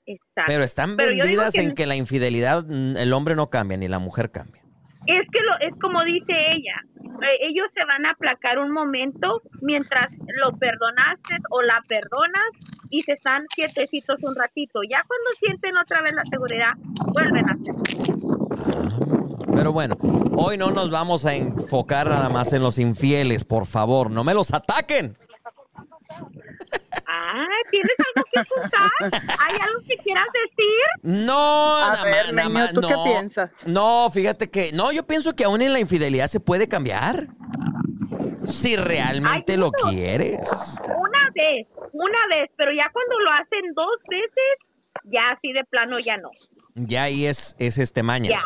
Exacto. 0.05 0.43
Pero 0.47 0.63
están 0.63 0.95
Pero 0.95 1.09
vendidas 1.09 1.53
que 1.53 1.61
en 1.61 1.75
que 1.75 1.85
la 1.85 1.95
infidelidad, 1.95 2.65
mm, 2.65 2.97
el 2.97 3.13
hombre 3.13 3.35
no 3.35 3.49
cambia 3.49 3.77
ni 3.77 3.87
la 3.87 3.99
mujer 3.99 4.31
cambia. 4.31 4.61
Es 5.07 5.27
que 5.31 5.39
lo, 5.39 5.67
es 5.67 5.79
como 5.79 6.03
dice 6.03 6.33
ella, 6.55 6.81
eh, 7.21 7.35
ellos 7.47 7.67
se 7.73 7.85
van 7.85 8.05
a 8.05 8.11
aplacar 8.11 8.57
un 8.57 8.71
momento 8.71 9.41
mientras 9.61 10.17
lo 10.41 10.57
perdonaste 10.57 11.35
o 11.51 11.61
la 11.61 11.79
perdonas 11.87 12.49
y 12.89 13.01
se 13.01 13.13
están 13.13 13.45
quietecitos 13.53 14.23
un 14.23 14.35
ratito. 14.35 14.81
Ya 14.89 15.01
cuando 15.07 15.29
sienten 15.39 15.77
otra 15.77 16.01
vez 16.01 16.11
la 16.13 16.23
seguridad, 16.29 16.73
vuelven 17.13 17.49
a 17.49 17.53
hacer. 17.53 17.75
Pero 19.53 19.71
bueno, 19.71 19.95
hoy 20.35 20.57
no 20.57 20.71
nos 20.71 20.89
vamos 20.89 21.25
a 21.25 21.35
enfocar 21.35 22.09
nada 22.09 22.29
más 22.29 22.51
en 22.53 22.61
los 22.61 22.79
infieles, 22.79 23.43
por 23.43 23.65
favor, 23.65 24.11
no 24.11 24.23
me 24.23 24.33
los 24.33 24.53
ataquen. 24.53 25.15
¿Hay 28.35 29.55
algo 29.61 29.79
que 29.87 29.95
quieras 29.97 30.27
decir? 30.33 30.83
No, 31.25 31.77
A 31.77 31.93
nada 31.93 32.03
ver, 32.03 32.33
más, 32.33 32.49
más, 32.49 32.73
¿tú 32.73 32.81
qué 32.81 32.93
no. 32.93 33.03
piensas? 33.03 33.67
No, 33.67 34.09
fíjate 34.11 34.49
que, 34.49 34.71
no, 34.73 34.91
yo 34.91 35.05
pienso 35.05 35.35
que 35.35 35.43
aún 35.45 35.61
en 35.61 35.73
la 35.73 35.79
infidelidad 35.79 36.27
se 36.27 36.39
puede 36.39 36.67
cambiar. 36.67 37.27
Si 38.45 38.75
realmente 38.75 39.53
Ay, 39.53 39.57
lo 39.57 39.71
quieres. 39.71 40.39
Una 40.83 41.29
vez, 41.33 41.67
una 41.93 42.19
vez, 42.29 42.49
pero 42.55 42.71
ya 42.71 42.89
cuando 42.93 43.19
lo 43.19 43.31
hacen 43.31 43.73
dos 43.73 43.97
veces, 44.07 44.55
ya 45.05 45.31
así 45.35 45.51
de 45.51 45.63
plano 45.63 45.97
ya 45.99 46.17
no. 46.17 46.29
Ya 46.75 47.03
ahí 47.03 47.25
es, 47.25 47.55
es 47.57 47.77
este 47.79 48.03
maña. 48.03 48.29
Ya, 48.29 48.43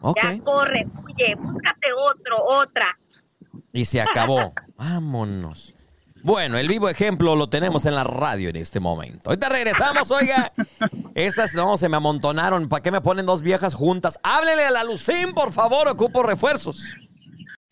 Ok. 0.00 0.18
ya 0.22 0.38
corre, 0.42 0.80
huye, 1.04 1.34
búscate 1.36 1.92
otro, 1.92 2.44
otra. 2.44 2.96
Y 3.72 3.84
se 3.86 4.00
acabó. 4.00 4.52
Vámonos. 4.76 5.74
Bueno, 6.24 6.56
el 6.56 6.68
vivo 6.68 6.88
ejemplo 6.88 7.36
lo 7.36 7.50
tenemos 7.50 7.84
en 7.84 7.94
la 7.94 8.02
radio 8.02 8.48
en 8.48 8.56
este 8.56 8.80
momento. 8.80 9.28
Ahorita 9.28 9.50
regresamos, 9.50 10.10
oiga. 10.10 10.54
Estas 11.14 11.52
no, 11.52 11.76
se 11.76 11.90
me 11.90 11.98
amontonaron. 11.98 12.66
¿Para 12.66 12.82
qué 12.82 12.90
me 12.90 13.02
ponen 13.02 13.26
dos 13.26 13.42
viejas 13.42 13.74
juntas? 13.74 14.18
Háblele 14.22 14.64
a 14.64 14.70
la 14.70 14.84
Lucín, 14.84 15.34
por 15.34 15.52
favor, 15.52 15.86
ocupo 15.86 16.22
refuerzos. 16.22 16.96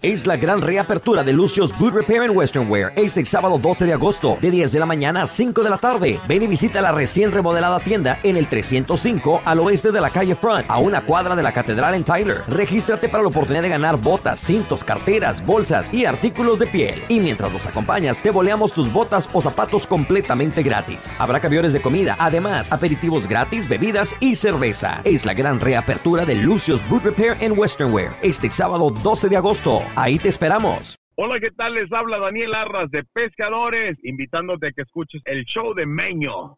Es 0.03 0.27
la 0.27 0.37
gran 0.37 0.61
reapertura 0.61 1.23
de 1.23 1.33
Lucio's 1.33 1.79
Boot 1.79 1.95
Repair 1.95 2.23
and 2.23 2.37
Western 2.37 2.69
Wear 2.69 2.93
este 2.97 3.25
sábado 3.25 3.57
12 3.57 3.87
de 3.87 3.93
agosto 3.93 4.37
de 4.41 4.51
10 4.51 4.73
de 4.73 4.81
la 4.81 4.85
mañana 4.85 5.23
a 5.23 5.27
5 5.29 5.62
de 5.62 5.71
la 5.71 5.79
tarde. 5.79 6.21
Ven 6.27 6.43
y 6.43 6.49
visita 6.49 6.81
la 6.81 6.91
recién 6.91 7.31
remodelada 7.31 7.79
tienda 7.79 8.19
en 8.25 8.37
el 8.37 8.49
305 8.49 9.43
al 9.45 9.61
oeste 9.61 9.93
de 9.93 10.01
la 10.01 10.11
calle 10.11 10.35
Front, 10.35 10.65
a 10.67 10.79
una 10.79 11.03
cuadra 11.03 11.37
de 11.37 11.45
la 11.45 11.53
catedral 11.53 11.95
en 11.95 12.03
Tyler. 12.03 12.43
Regístrate 12.49 13.09
para 13.09 13.23
la 13.23 13.29
oportunidad 13.29 13.62
de 13.62 13.69
ganar 13.69 13.97
botas, 13.97 14.41
cintos, 14.41 14.83
carteras, 14.83 15.47
bolsas 15.47 15.95
y 15.95 16.05
artículos 16.05 16.59
de 16.59 16.67
piel. 16.67 17.01
Y 17.09 17.21
mientras 17.21 17.53
nos 17.53 17.67
acompañas, 17.67 18.21
te 18.23 18.33
boleamos 18.33 18.73
tus 18.73 18.93
botas 18.93 19.31
o 19.33 19.41
zapatos 19.41 19.87
completamente 19.87 20.65
gratis. 20.65 21.12
Habrá 21.17 21.38
camiones 21.38 21.73
de 21.73 21.81
comida, 21.81 22.17
además 22.19 22.73
aperitivos 22.73 23.29
gratis, 23.29 23.69
bebidas 23.69 24.17
y 24.19 24.35
cerveza. 24.35 25.01
Es 25.05 25.25
la 25.25 25.35
gran 25.35 25.61
reapertura 25.61 26.25
de 26.25 26.35
Lucio's 26.35 26.81
Boot 26.88 27.05
Repair 27.05 27.37
and 27.41 27.57
Western 27.57 27.95
Wear 27.95 28.11
este 28.21 28.51
sábado 28.51 28.91
12 28.91 29.29
de 29.29 29.37
agosto. 29.37 29.81
Ahí 29.94 30.18
te 30.18 30.28
esperamos. 30.28 30.98
Hola, 31.16 31.38
¿qué 31.38 31.50
tal? 31.50 31.74
Les 31.74 31.92
habla 31.92 32.18
Daniel 32.18 32.55
Arras 32.55 32.90
de 32.90 33.05
Pescadores, 33.05 33.98
invitándote 34.02 34.68
a 34.68 34.72
que 34.72 34.83
escuches 34.83 35.20
el 35.26 35.44
show 35.44 35.74
de 35.74 35.85
Meño. 35.85 36.57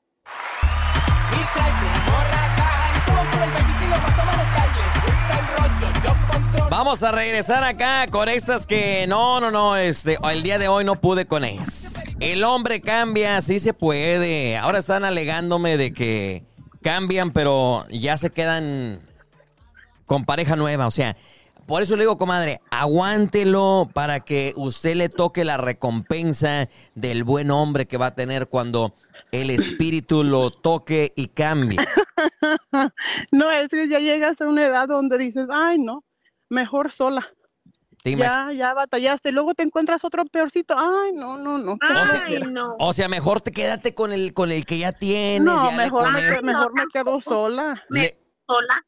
Vamos 6.70 7.02
a 7.02 7.12
regresar 7.12 7.64
acá 7.64 8.06
con 8.08 8.28
estas 8.28 8.66
que 8.66 9.06
no, 9.08 9.40
no, 9.40 9.50
no, 9.50 9.76
este, 9.76 10.16
el 10.32 10.42
día 10.42 10.58
de 10.58 10.68
hoy 10.68 10.84
no 10.84 10.94
pude 10.94 11.26
con 11.26 11.44
ellas. 11.44 12.00
El 12.20 12.44
hombre 12.44 12.80
cambia, 12.80 13.40
sí 13.42 13.58
se 13.58 13.74
puede. 13.74 14.56
Ahora 14.56 14.78
están 14.78 15.04
alegándome 15.04 15.76
de 15.76 15.92
que 15.92 16.44
cambian, 16.82 17.32
pero 17.32 17.84
ya 17.90 18.16
se 18.16 18.30
quedan 18.30 19.00
con 20.06 20.24
pareja 20.24 20.54
nueva. 20.56 20.86
O 20.86 20.90
sea, 20.90 21.16
por 21.66 21.82
eso 21.82 21.96
le 21.96 22.02
digo, 22.02 22.16
comadre, 22.18 22.60
aguántelo 22.70 23.88
para 23.92 24.20
que 24.20 24.52
usted 24.56 24.94
le 24.96 25.08
toque 25.08 25.44
la 25.44 25.56
recompensa 25.56 26.68
del 26.94 27.24
buen 27.24 27.50
hombre 27.50 27.86
que 27.86 27.96
va 27.96 28.06
a 28.06 28.14
tener 28.14 28.48
cuando 28.48 28.94
el 29.32 29.50
espíritu 29.50 30.22
lo 30.24 30.50
toque 30.50 31.12
y 31.16 31.28
cambie. 31.28 31.78
No, 33.32 33.50
es 33.50 33.68
que 33.68 33.88
ya 33.88 33.98
llegas 33.98 34.40
a 34.40 34.46
una 34.48 34.64
edad 34.64 34.88
donde 34.88 35.18
dices, 35.18 35.48
ay, 35.52 35.78
no, 35.78 36.04
mejor 36.48 36.90
sola. 36.90 37.28
¿Te 38.02 38.12
imag- 38.12 38.18
Ya, 38.18 38.52
ya 38.52 38.74
batallaste. 38.74 39.32
Luego 39.32 39.54
te 39.54 39.62
encuentras 39.62 40.04
otro 40.04 40.24
peorcito. 40.26 40.74
Ay, 40.76 41.12
no, 41.14 41.36
no, 41.38 41.58
no. 41.58 41.72
O 41.72 41.78
sea, 42.06 42.06
flojera. 42.06 42.46
o 42.78 42.92
sea, 42.92 43.08
mejor 43.08 43.40
te 43.40 43.50
quédate 43.50 43.94
con 43.94 44.12
el 44.12 44.34
con 44.34 44.50
el 44.50 44.66
que 44.66 44.78
ya 44.78 44.92
tienes. 44.92 45.42
No, 45.42 45.70
ya 45.70 45.76
mejor 45.76 46.12
me, 46.12 46.42
mejor 46.42 46.72
me 46.74 46.84
quedo 46.92 47.20
sola. 47.20 47.82
le- 47.88 48.18
Sola. 48.46 48.84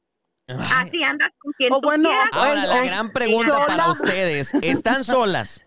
Así 0.49 1.03
andas 1.03 1.33
con 1.39 1.53
quien 1.53 1.73
O 1.73 1.81
tú 1.81 1.89
bueno, 1.89 2.09
quieras. 2.09 2.29
Ahora, 2.33 2.67
la 2.67 2.85
gran 2.85 3.11
pregunta 3.11 3.67
para 3.67 3.91
ustedes, 3.91 4.53
¿están 4.63 5.03
solas? 5.05 5.65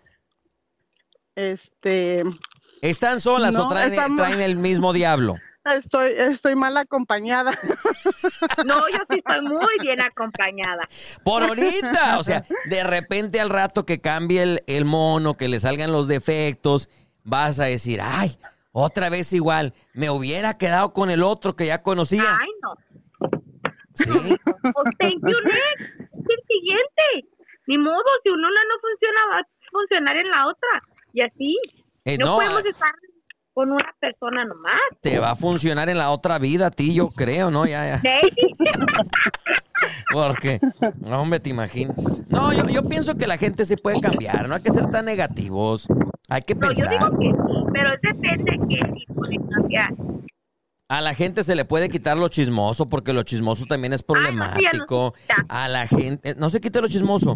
Este, 1.36 2.24
¿Están 2.82 3.20
solas 3.22 3.56
o 3.56 3.60
No, 3.60 3.68
traen, 3.68 3.92
estamos- 3.94 4.18
traen 4.18 4.42
el 4.42 4.56
mismo 4.56 4.94
diablo? 4.94 5.36
estoy, 5.76 6.12
estoy 6.18 6.56
mal 6.56 6.76
acompañada. 6.78 7.52
No, 8.66 8.76
yo 8.92 8.98
sí 9.10 9.18
estoy 9.18 9.42
muy 9.42 9.68
bien 9.82 10.02
acompañada. 10.02 10.88
Por 11.24 11.44
ahorita, 11.44 12.18
o 12.20 12.24
sea, 12.24 12.44
de 12.66 12.84
repente 12.84 13.40
al 13.40 13.50
rato 13.50 13.86
que 13.86 14.00
cambie 14.02 14.42
el, 14.44 14.64
el 14.68 14.86
mono, 14.86 15.36
que 15.36 15.48
le 15.48 15.60
salgan 15.60 15.92
los 15.92 16.08
defectos, 16.08 16.90
vas 17.24 17.60
a 17.60 17.66
decir, 17.66 18.00
ay, 18.02 18.38
otra 18.72 19.10
vez 19.10 19.32
igual, 19.34 19.74
me 19.94 20.10
hubiera 20.10 20.56
quedado 20.56 20.94
con 20.94 21.10
el 21.10 21.24
otro 21.24 21.56
que 21.56 21.68
ya 21.68 21.82
conocía. 21.84 22.24
Ay, 22.40 22.48
no. 22.62 22.76
Sí. 24.04 24.36
Pues 24.74 24.96
thank 25.00 25.20
you, 25.22 25.38
next. 25.44 26.00
El 26.00 26.40
siguiente. 26.48 27.30
Ni 27.68 27.78
modo, 27.78 28.04
si 28.24 28.30
uno 28.30 28.48
no 28.50 28.76
funciona, 28.82 29.20
va 29.34 29.40
a 29.40 29.48
funcionar 29.72 30.18
en 30.18 30.30
la 30.30 30.48
otra. 30.48 30.70
Y 31.14 31.22
así. 31.22 31.58
Eh, 32.06 32.18
no, 32.18 32.26
no, 32.26 32.36
podemos 32.38 32.66
eh. 32.66 32.70
estar 32.70 32.92
con 33.54 33.72
una 33.72 33.94
persona 34.00 34.46
nomás. 34.46 34.80
Te 35.02 35.20
va 35.20 35.32
a 35.32 35.36
funcionar 35.36 35.90
en 35.90 35.98
la 35.98 36.12
otra 36.12 36.40
vida 36.40 36.68
a 36.68 36.72
ti, 36.72 36.94
yo 36.94 37.10
creo, 37.10 37.52
¿no? 37.52 37.66
Ya, 37.66 38.00
ya. 38.02 38.02
Porque, 40.14 40.60
no, 41.02 41.22
hombre, 41.22 41.40
te 41.40 41.50
imaginas. 41.50 42.24
No, 42.28 42.52
yo, 42.54 42.68
yo 42.68 42.84
pienso 42.88 43.16
que 43.16 43.28
la 43.28 43.38
gente 43.38 43.66
se 43.66 43.78
puede 43.78 44.02
cambiar, 44.02 44.48
no 44.48 44.56
hay 44.56 44.62
que 44.62 44.72
ser 44.72 44.88
tan 44.88 45.06
negativos. 45.06 45.88
Hay 46.28 46.42
que 46.42 46.56
No, 46.56 46.72
yo 46.72 46.84
pensar. 46.86 46.90
digo 46.90 47.10
que 47.20 47.26
sí, 47.26 47.54
pero 47.74 47.90
depende 48.02 48.52
de 48.52 48.68
qué 48.68 48.92
tipo 48.94 49.28
de 49.28 49.38
cambiar. 49.54 49.94
A 50.92 51.02
la 51.02 51.14
gente 51.14 51.44
se 51.44 51.56
le 51.56 51.66
puede 51.66 51.88
quitar 51.88 52.18
lo 52.18 52.30
chismoso 52.30 52.90
porque 52.90 53.14
lo 53.14 53.22
chismoso 53.22 53.66
también 53.66 53.94
es 53.94 54.02
problemático. 54.02 55.14
A 55.48 55.68
la 55.68 55.86
gente, 55.86 56.34
no 56.36 56.50
se 56.50 56.60
quite 56.60 56.82
lo 56.82 56.88
chismoso. 56.88 57.36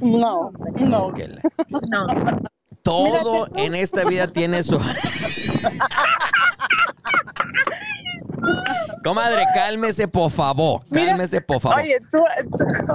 No, 0.00 0.50
no. 0.76 1.14
Que 1.14 1.28
la- 1.28 1.40
No. 1.68 2.06
Todo 2.82 3.46
en 3.56 3.76
esta 3.76 4.02
vida 4.04 4.26
tiene 4.26 4.62
su. 4.64 4.80
Comadre, 9.04 9.44
cálmese, 9.54 10.08
por 10.08 10.30
favor. 10.30 10.80
Cálmese, 10.90 11.40
por 11.40 11.60
favor. 11.60 11.78
Oye, 11.80 11.98
tú, 12.10 12.18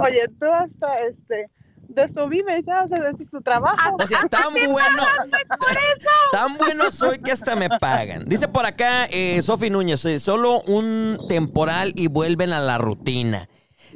oye, 0.00 0.28
tú 0.38 0.46
hasta 0.52 1.00
este, 1.08 1.48
de 1.88 2.02
eso 2.04 2.28
vives 2.28 2.66
ya, 2.66 2.84
o 2.84 2.88
sea, 2.88 3.00
de 3.00 3.24
su 3.24 3.40
trabajo. 3.40 3.96
O 3.98 4.06
sea, 4.06 4.22
tan 4.28 4.52
bueno, 4.70 5.02
tan 6.32 6.56
bueno 6.58 6.90
soy 6.90 7.18
que 7.18 7.32
hasta 7.32 7.56
me 7.56 7.68
pagan. 7.68 8.24
Dice 8.26 8.48
por 8.48 8.66
acá 8.66 9.06
eh, 9.06 9.40
Sofi 9.42 9.70
Núñez, 9.70 10.04
eh, 10.04 10.20
solo 10.20 10.60
un 10.62 11.18
temporal 11.28 11.92
y 11.96 12.08
vuelven 12.08 12.52
a 12.52 12.60
la 12.60 12.78
rutina. 12.78 13.48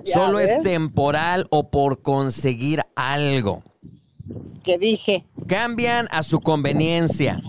Ya 0.05 0.15
Solo 0.15 0.39
es 0.39 0.63
temporal 0.63 1.47
o 1.51 1.71
por 1.71 2.01
conseguir 2.01 2.83
algo. 2.97 3.63
¿Qué 4.65 4.79
dije? 4.79 5.27
Cambian 5.47 6.09
a 6.11 6.23
su 6.23 6.41
conveniencia. 6.41 7.41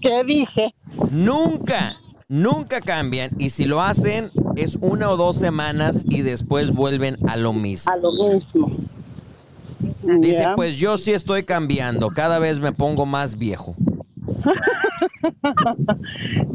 ¿Qué 0.00 0.24
dije? 0.24 0.74
Nunca, 1.10 1.96
nunca 2.28 2.80
cambian. 2.80 3.30
Y 3.38 3.50
si 3.50 3.66
lo 3.66 3.82
hacen, 3.82 4.30
es 4.56 4.76
una 4.80 5.10
o 5.10 5.16
dos 5.16 5.36
semanas 5.36 6.04
y 6.08 6.22
después 6.22 6.70
vuelven 6.72 7.16
a 7.28 7.36
lo 7.36 7.52
mismo. 7.52 7.92
A 7.92 7.96
lo 7.96 8.12
mismo. 8.12 8.70
Dice, 10.02 10.46
pues 10.56 10.76
yo 10.76 10.98
sí 10.98 11.12
estoy 11.12 11.44
cambiando. 11.44 12.10
Cada 12.10 12.38
vez 12.38 12.60
me 12.60 12.72
pongo 12.72 13.06
más 13.06 13.36
viejo. 13.36 13.74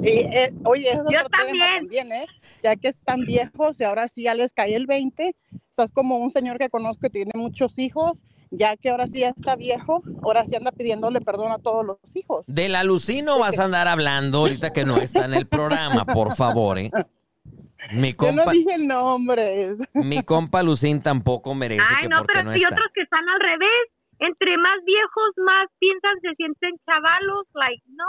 Y, 0.04 0.10
eh, 0.10 0.54
oye, 0.66 0.90
es 0.90 0.98
otro 0.98 1.30
tema 1.48 1.66
también. 1.78 2.12
¿eh? 2.12 2.26
Ya 2.62 2.76
que 2.76 2.90
están 2.90 3.26
viejos 3.26 3.80
y 3.80 3.84
ahora 3.84 4.08
sí 4.08 4.24
ya 4.24 4.36
les 4.36 4.54
cae 4.54 4.76
el 4.76 4.88
20. 4.88 5.36
Estás 5.70 5.92
como 5.92 6.18
un 6.18 6.32
señor 6.32 6.58
que 6.58 6.70
conozco 6.70 7.02
que 7.02 7.10
tiene 7.10 7.32
muchos 7.36 7.74
hijos, 7.78 8.20
ya 8.52 8.76
que 8.78 8.90
ahora 8.90 9.08
sí 9.08 9.20
ya 9.20 9.30
está 9.30 9.56
viejo, 9.56 10.04
ahora 10.24 10.46
sí 10.46 10.56
anda 10.56 10.72
pidiéndole 10.72 11.22
perdón 11.22 11.52
a 11.52 11.60
todos 11.60 11.86
los 11.86 12.16
hijos. 12.16 12.48
Del 12.48 12.76
alucino 12.76 13.40
vas 13.40 13.60
a 13.60 13.66
andar 13.66 13.88
hablando 13.88 14.40
ahorita 14.40 14.72
que 14.72 14.86
no 14.86 14.98
está 14.98 15.26
en 15.26 15.34
el 15.34 15.48
programa, 15.48 16.06
por 16.06 16.36
favor, 16.36 16.80
¿eh? 16.80 16.92
Mi 17.94 18.14
Yo 18.14 18.32
no 18.32 18.44
compa, 18.44 18.52
dije 18.52 18.78
nombres. 18.78 19.80
mi 19.94 20.24
compa 20.24 20.64
Lucín 20.64 21.02
tampoco 21.02 21.54
merece 21.56 21.82
Ay, 21.88 22.04
que 22.04 22.10
no, 22.10 22.18
porque 22.20 22.34
pero 22.34 22.46
no 22.46 22.52
hay 22.52 22.58
está. 22.62 22.70
otros 22.76 22.88
que 22.94 23.02
están 23.02 23.28
al 23.30 23.40
revés. 23.40 23.92
entre 24.20 24.58
más 24.58 24.78
viejos, 24.86 25.30
más 25.46 25.68
piensan, 25.78 26.14
se 26.22 26.34
sienten 26.36 26.72
chavalos, 26.86 27.46
like, 27.54 27.84
no. 27.90 28.06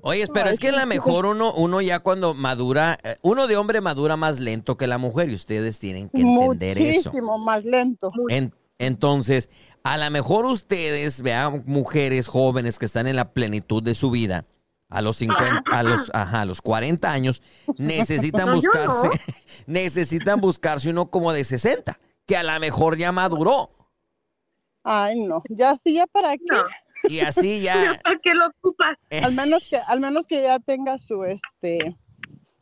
Oye, 0.00 0.26
pero 0.32 0.48
es 0.48 0.58
que 0.60 0.68
a 0.68 0.72
lo 0.72 0.86
mejor 0.86 1.26
uno, 1.26 1.52
uno 1.52 1.80
ya 1.82 1.98
cuando 1.98 2.32
madura, 2.32 2.96
eh, 3.02 3.16
uno 3.22 3.46
de 3.46 3.56
hombre 3.56 3.80
madura 3.82 4.16
más 4.16 4.40
lento 4.40 4.76
que 4.76 4.86
la 4.86 4.96
mujer 4.96 5.28
y 5.28 5.34
ustedes 5.34 5.78
tienen 5.78 6.08
que 6.08 6.20
entender 6.22 6.78
eso. 6.78 7.10
Muchísimo 7.10 7.36
más 7.38 7.64
lento. 7.64 8.10
En- 8.28 8.54
entonces, 8.78 9.50
a 9.82 9.98
lo 9.98 10.08
mejor 10.10 10.46
ustedes, 10.46 11.20
vean, 11.20 11.64
mujeres 11.66 12.28
jóvenes 12.28 12.78
que 12.78 12.86
están 12.86 13.06
en 13.08 13.16
la 13.16 13.32
plenitud 13.32 13.82
de 13.82 13.94
su 13.96 14.10
vida, 14.10 14.46
a 14.88 15.02
los 15.02 15.16
50, 15.18 15.62
a 15.70 15.82
los, 15.82 16.10
ajá, 16.14 16.40
a 16.42 16.44
los 16.44 16.60
40 16.62 17.10
años, 17.10 17.42
necesitan 17.78 18.46
No, 18.46 18.54
buscarse, 18.56 19.08
no. 19.08 19.12
necesitan 19.66 20.40
buscarse 20.40 20.90
uno 20.90 21.10
como 21.10 21.32
de 21.32 21.44
60, 21.44 21.98
que 22.26 22.36
a 22.36 22.42
lo 22.42 22.58
mejor 22.60 22.96
ya 22.96 23.12
maduró. 23.12 23.70
Ay, 24.84 25.20
no. 25.20 25.42
Ya 25.50 25.76
sí, 25.76 25.94
ya 25.94 26.06
para 26.06 26.36
qué. 26.36 26.62
Y 27.08 27.20
así 27.20 27.60
ya. 27.62 27.98
¿Para 28.02 28.18
qué 28.22 28.32
lo 28.34 28.46
ocupas? 28.48 28.96
Al 29.22 29.34
menos 29.34 29.66
que, 29.68 29.76
al 29.76 30.00
menos 30.00 30.26
que 30.26 30.42
ya 30.42 30.58
tenga 30.58 30.98
su 30.98 31.24
este 31.24 31.94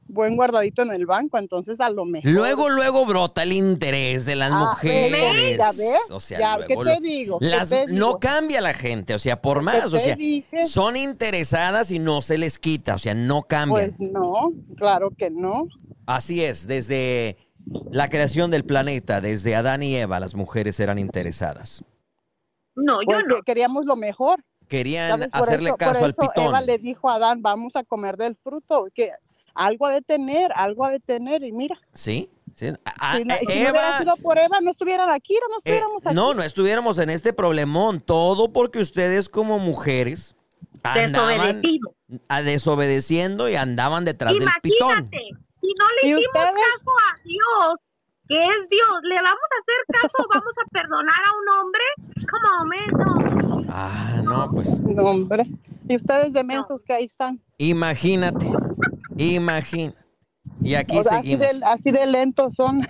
buen 0.08 0.36
guardadito 0.36 0.82
en 0.82 0.90
el 0.92 1.04
banco, 1.06 1.36
entonces 1.38 1.80
a 1.80 1.90
lo 1.90 2.04
mejor. 2.04 2.30
Luego, 2.30 2.68
luego 2.68 3.04
brota 3.06 3.42
el 3.42 3.52
interés 3.52 4.24
de 4.24 4.36
las 4.36 4.52
Ah, 4.52 4.60
mujeres. 4.60 5.58
¿ya 5.58 5.72
ves? 5.72 5.98
O 6.10 6.20
sea, 6.20 6.38
Ya, 6.38 6.56
luego, 6.58 6.82
¿qué 6.84 6.90
te 6.94 7.00
digo? 7.00 7.38
¿Qué 7.38 7.46
las- 7.46 7.68
te 7.70 7.86
no 7.88 8.18
cambia 8.20 8.60
la 8.60 8.72
gente, 8.74 9.14
o 9.14 9.18
sea, 9.18 9.40
por 9.42 9.62
más, 9.62 9.92
o 9.92 9.98
sea, 9.98 10.14
dije? 10.16 10.66
son 10.68 10.96
interesadas 10.96 11.90
y 11.90 11.98
no 11.98 12.22
se 12.22 12.38
les 12.38 12.58
quita, 12.58 12.94
o 12.94 12.98
sea, 12.98 13.14
no 13.14 13.42
cambian. 13.42 13.90
Pues 13.96 14.00
no, 14.12 14.52
claro 14.76 15.10
que 15.10 15.30
no. 15.30 15.66
Así 16.06 16.44
es, 16.44 16.66
desde 16.68 17.36
la 17.90 18.08
creación 18.08 18.50
del 18.52 18.64
planeta, 18.64 19.20
desde 19.20 19.56
Adán 19.56 19.82
y 19.82 19.96
Eva, 19.96 20.20
las 20.20 20.34
mujeres 20.36 20.78
eran 20.78 20.98
interesadas. 20.98 21.82
No, 22.74 22.98
Pues 23.04 23.18
que 23.26 23.40
queríamos 23.44 23.86
lo 23.86 23.96
mejor. 23.96 24.44
Querían 24.68 25.28
hacerle 25.32 25.70
eso- 25.70 25.76
por 25.78 25.86
caso 25.86 26.04
al 26.04 26.10
eso 26.10 26.20
pitón. 26.22 26.44
Eva 26.44 26.60
le 26.60 26.78
dijo 26.78 27.08
a 27.08 27.14
Adán, 27.14 27.40
vamos 27.40 27.74
a 27.76 27.84
comer 27.84 28.16
del 28.16 28.36
fruto, 28.36 28.86
que 28.94 29.10
algo 29.56 29.86
ha 29.86 29.90
de 29.92 30.02
tener, 30.02 30.50
algo 30.54 30.84
ha 30.84 30.90
de 30.90 31.00
tener, 31.00 31.42
y 31.42 31.52
mira, 31.52 31.76
¿Sí? 31.94 32.28
¿Sí? 32.54 32.68
Ah, 32.84 33.16
si, 33.18 33.24
no, 33.24 33.34
eh, 33.34 33.38
y 33.42 33.46
si 33.52 33.62
no 33.64 33.70
hubiera 33.70 33.88
Eva, 33.88 33.98
sido 33.98 34.16
por 34.16 34.38
Eva, 34.38 34.60
no 34.62 34.70
estuvieran 34.70 35.10
aquí, 35.10 35.34
no 35.34 35.56
eh, 35.56 35.58
estuviéramos 35.58 36.06
aquí. 36.06 36.14
no, 36.14 36.32
no 36.34 36.42
estuviéramos 36.42 36.98
en 36.98 37.10
este 37.10 37.32
problemón, 37.34 38.00
todo 38.00 38.52
porque 38.52 38.78
ustedes 38.80 39.28
como 39.28 39.58
mujeres 39.58 40.34
andaban 40.82 41.62
a- 42.28 42.42
desobedeciendo 42.42 43.48
y 43.48 43.56
andaban 43.56 44.04
detrás 44.04 44.32
del 44.32 44.48
pitón. 44.62 44.90
Imagínate, 44.90 45.18
si 45.60 45.66
no 45.66 45.84
le 46.02 46.08
¿Y 46.08 46.12
hicimos 46.12 46.26
ustedes? 46.26 46.52
caso 46.78 46.90
a 46.92 47.22
Dios, 47.24 47.80
que 48.28 48.34
es 48.34 48.68
Dios, 48.70 49.00
¿le 49.02 49.14
vamos 49.16 49.48
a 49.52 49.56
hacer 49.60 50.02
caso? 50.02 50.28
¿Vamos 50.34 50.54
a 50.64 50.68
perdonar 50.70 51.20
a 51.26 51.32
un 51.38 51.48
hombre? 51.60 51.84
Man, 52.66 53.38
no. 53.38 53.62
Ah, 53.68 54.20
no, 54.24 54.50
pues 54.54 54.80
No, 54.80 55.02
hombre. 55.04 55.46
Y 55.88 55.96
ustedes 55.96 56.32
de 56.32 56.42
mensos 56.44 56.82
que 56.82 56.92
ahí 56.94 57.04
están. 57.04 57.40
imagínate, 57.58 58.50
imagínate. 59.16 59.98
Y 60.62 60.74
aquí 60.74 60.98
O 60.98 61.02
sea, 61.04 61.18
así, 61.18 61.32
seguimos. 61.36 61.60
de, 61.60 61.66
así 61.66 61.90
de 61.92 62.06
lentos 62.06 62.54
son. 62.54 62.80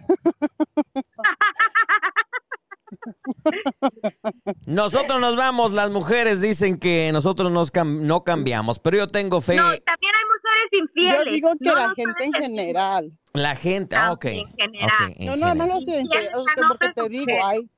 Nosotros 4.67 5.21
nos 5.21 5.37
vamos, 5.37 5.73
las 5.73 5.91
mujeres 5.91 6.41
dicen 6.41 6.79
que 6.79 7.11
nosotros 7.13 7.51
nos 7.53 7.73
cam- 7.73 8.01
no 8.01 8.25
cambiamos, 8.25 8.79
pero 8.79 8.99
yo 8.99 9.07
tengo 9.07 9.41
fe. 9.41 9.57
No, 9.57 9.75
y 9.75 9.81
también 9.81 10.13
hay 10.15 10.25
mujeres 10.25 10.73
infieles. 10.89 11.16
Yo 11.27 11.31
digo 11.31 11.51
que 11.59 11.65
No 11.67 11.75
la 11.75 11.93
gente 11.95 12.25
en 12.25 12.33
general. 12.33 13.13
La 13.33 13.55
gente, 13.55 13.97
ah, 13.97 14.13
ok. 14.13 14.25
en 14.27 14.53
general. 14.57 14.91
ok, 15.11 15.17
en 15.19 15.27
No, 15.27 15.37
nada 15.37 15.55
más 15.67 15.85
general. 15.85 16.31
los 16.33 16.45
porque 16.69 16.89
te 16.95 17.09
digo, 17.09 17.33
hay, 17.45 17.69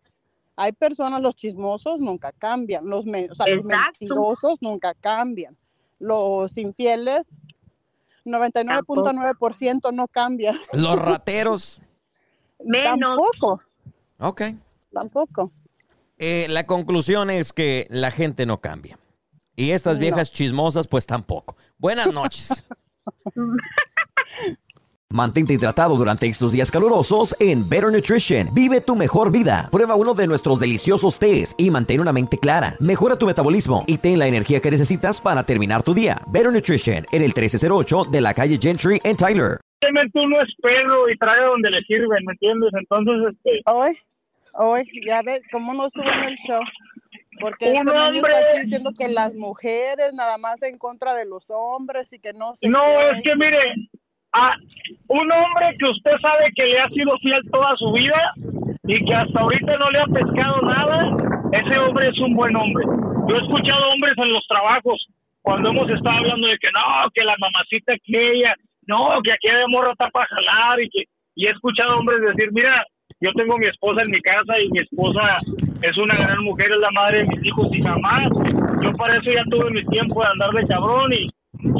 hay 0.57 0.73
personas, 0.73 1.21
los 1.21 1.35
chismosos 1.35 1.99
nunca 2.01 2.33
cambian, 2.33 2.89
los, 2.89 3.05
me- 3.07 3.29
o 3.31 3.35
sea, 3.35 3.47
los 3.55 3.65
mentirosos 3.65 4.59
nunca 4.61 4.95
cambian, 4.95 5.57
los 5.99 6.57
infieles, 6.57 7.33
99.9% 8.25 9.93
no 9.93 10.07
cambian. 10.09 10.59
Los 10.73 10.97
rateros, 11.03 11.81
Menos. 12.65 12.99
Tampoco, 12.99 13.63
ok. 14.19 14.43
tampoco. 14.93 15.53
Eh, 16.19 16.47
la 16.51 16.67
conclusión 16.67 17.31
es 17.31 17.53
que 17.53 17.87
la 17.91 18.11
gente 18.11 18.45
no 18.47 18.61
cambia. 18.61 18.99
Y 19.55 19.71
estas 19.71 19.95
No. 19.95 20.01
viejas 20.01 20.33
chismosas, 20.33 20.89
pues 20.89 21.07
tampoco. 21.07 21.57
Buenas 21.79 22.13
noches. 22.13 22.65
Mantente 25.11 25.55
hidratado 25.55 25.97
durante 25.97 26.27
estos 26.27 26.53
días 26.53 26.71
calurosos 26.71 27.35
en 27.41 27.67
Better 27.67 27.91
Nutrition. 27.91 28.51
Vive 28.53 28.83
tu 28.83 28.95
mejor 28.95 29.33
vida. 29.33 29.71
Prueba 29.73 29.95
uno 29.95 30.13
de 30.13 30.27
nuestros 30.27 30.61
deliciosos 30.61 31.19
tés 31.19 31.55
y 31.57 31.71
mantén 31.71 32.03
una 32.03 32.13
mente 32.13 32.37
clara. 32.37 32.75
Mejora 32.79 33.17
tu 33.17 33.25
metabolismo 33.25 33.85
y 33.87 33.97
ten 33.97 34.19
la 34.19 34.27
energía 34.27 34.61
que 34.61 34.71
necesitas 34.71 35.19
para 35.19 35.45
terminar 35.45 35.83
tu 35.83 35.95
día. 35.95 36.19
Better 36.31 36.53
Nutrition 36.53 37.07
en 37.11 37.23
el 37.23 37.33
1308 37.35 38.05
de 38.13 38.21
la 38.21 38.35
calle 38.35 38.59
Gentry 38.61 39.01
en 39.03 39.17
Tyler. 39.17 39.59
Obviamente 39.83 40.19
uno 40.21 40.43
es 40.43 40.55
perro 40.61 41.09
y 41.09 41.17
trae 41.17 41.43
donde 41.43 41.71
le 41.71 41.81
sirven, 41.85 42.25
¿me 42.27 42.33
entiendes? 42.33 42.71
Entonces, 42.75 43.33
este, 43.33 43.63
Hoy, 43.65 43.97
hoy, 44.53 44.85
ya 45.07 45.23
ves, 45.23 45.41
¿cómo 45.51 45.73
no 45.73 45.87
estuvo 45.87 46.11
en 46.11 46.25
el 46.25 46.37
show? 46.37 46.61
Porque 47.41 47.71
Un 47.71 47.89
este 47.89 47.99
hombre- 47.99 48.33
está 48.33 48.61
diciendo 48.63 48.91
que 48.97 49.09
las 49.09 49.35
mujeres 49.35 50.13
nada 50.15 50.39
más 50.39 50.61
en 50.63 50.79
contra 50.79 51.15
de 51.15 51.25
los 51.27 51.45
hombres 51.49 52.13
y 52.13 52.19
que 52.19 52.33
no 52.33 52.55
sé 52.57 52.69
no, 52.69 52.85
es 53.13 53.23
que 53.23 53.35
mire, 53.37 53.59
a 54.33 54.55
un 55.09 55.33
hombre 55.33 55.75
que 55.79 55.87
usted 55.87 56.13
sabe 56.21 56.51
que 56.55 56.65
le 56.65 56.81
ha 56.81 56.89
sido 56.91 57.17
fiel 57.19 57.41
toda 57.51 57.75
su 57.77 57.93
vida 57.93 58.33
y 58.85 59.05
que 59.05 59.15
hasta 59.15 59.41
ahorita 59.41 59.77
no 59.79 59.91
le 59.91 60.01
ha 60.01 60.05
pescado 60.07 60.61
nada, 60.63 61.09
ese 61.53 61.79
hombre 61.79 62.09
es 62.09 62.19
un 62.19 62.35
buen 62.35 62.55
hombre. 62.57 62.85
Yo 63.29 63.37
he 63.37 63.41
escuchado 63.43 63.91
hombres 63.91 64.15
en 64.19 64.33
los 64.33 64.47
trabajos 64.47 65.07
cuando 65.43 65.71
hemos 65.71 65.89
estado 65.89 66.17
hablando 66.19 66.47
de 66.47 66.59
que 66.59 66.69
no, 66.73 67.11
que 67.15 67.25
la 67.25 67.37
mamacita 67.39 67.95
aquella, 67.95 68.55
no, 68.87 69.21
que 69.23 69.33
aquella 69.33 69.67
morra 69.69 69.93
está 69.93 70.09
para 70.11 70.27
jalar 70.27 70.81
y 70.81 70.89
que 70.91 71.05
y 71.35 71.47
he 71.47 71.51
escuchado 71.51 71.99
hombres 71.99 72.21
decir, 72.21 72.51
mira, 72.53 72.85
yo 73.21 73.31
tengo 73.35 73.57
mi 73.59 73.67
esposa 73.67 74.03
en 74.03 74.11
mi 74.11 74.21
casa 74.21 74.59
y 74.59 74.69
mi 74.71 74.81
esposa 74.81 75.39
es 75.83 75.97
una 75.99 76.15
gran 76.17 76.43
mujer, 76.43 76.67
es 76.73 76.81
la 76.81 76.91
madre 76.91 77.19
de 77.19 77.27
mis 77.27 77.47
hijos 77.47 77.69
y 77.73 77.83
jamás. 77.83 78.29
Yo 78.83 78.93
para 78.95 79.17
eso 79.19 79.31
ya 79.33 79.45
tuve 79.51 79.71
mi 79.71 79.85
tiempo 79.87 80.23
de 80.23 80.29
andar 80.29 80.51
de 80.51 80.67
cabrón 80.67 81.13
y, 81.13 81.29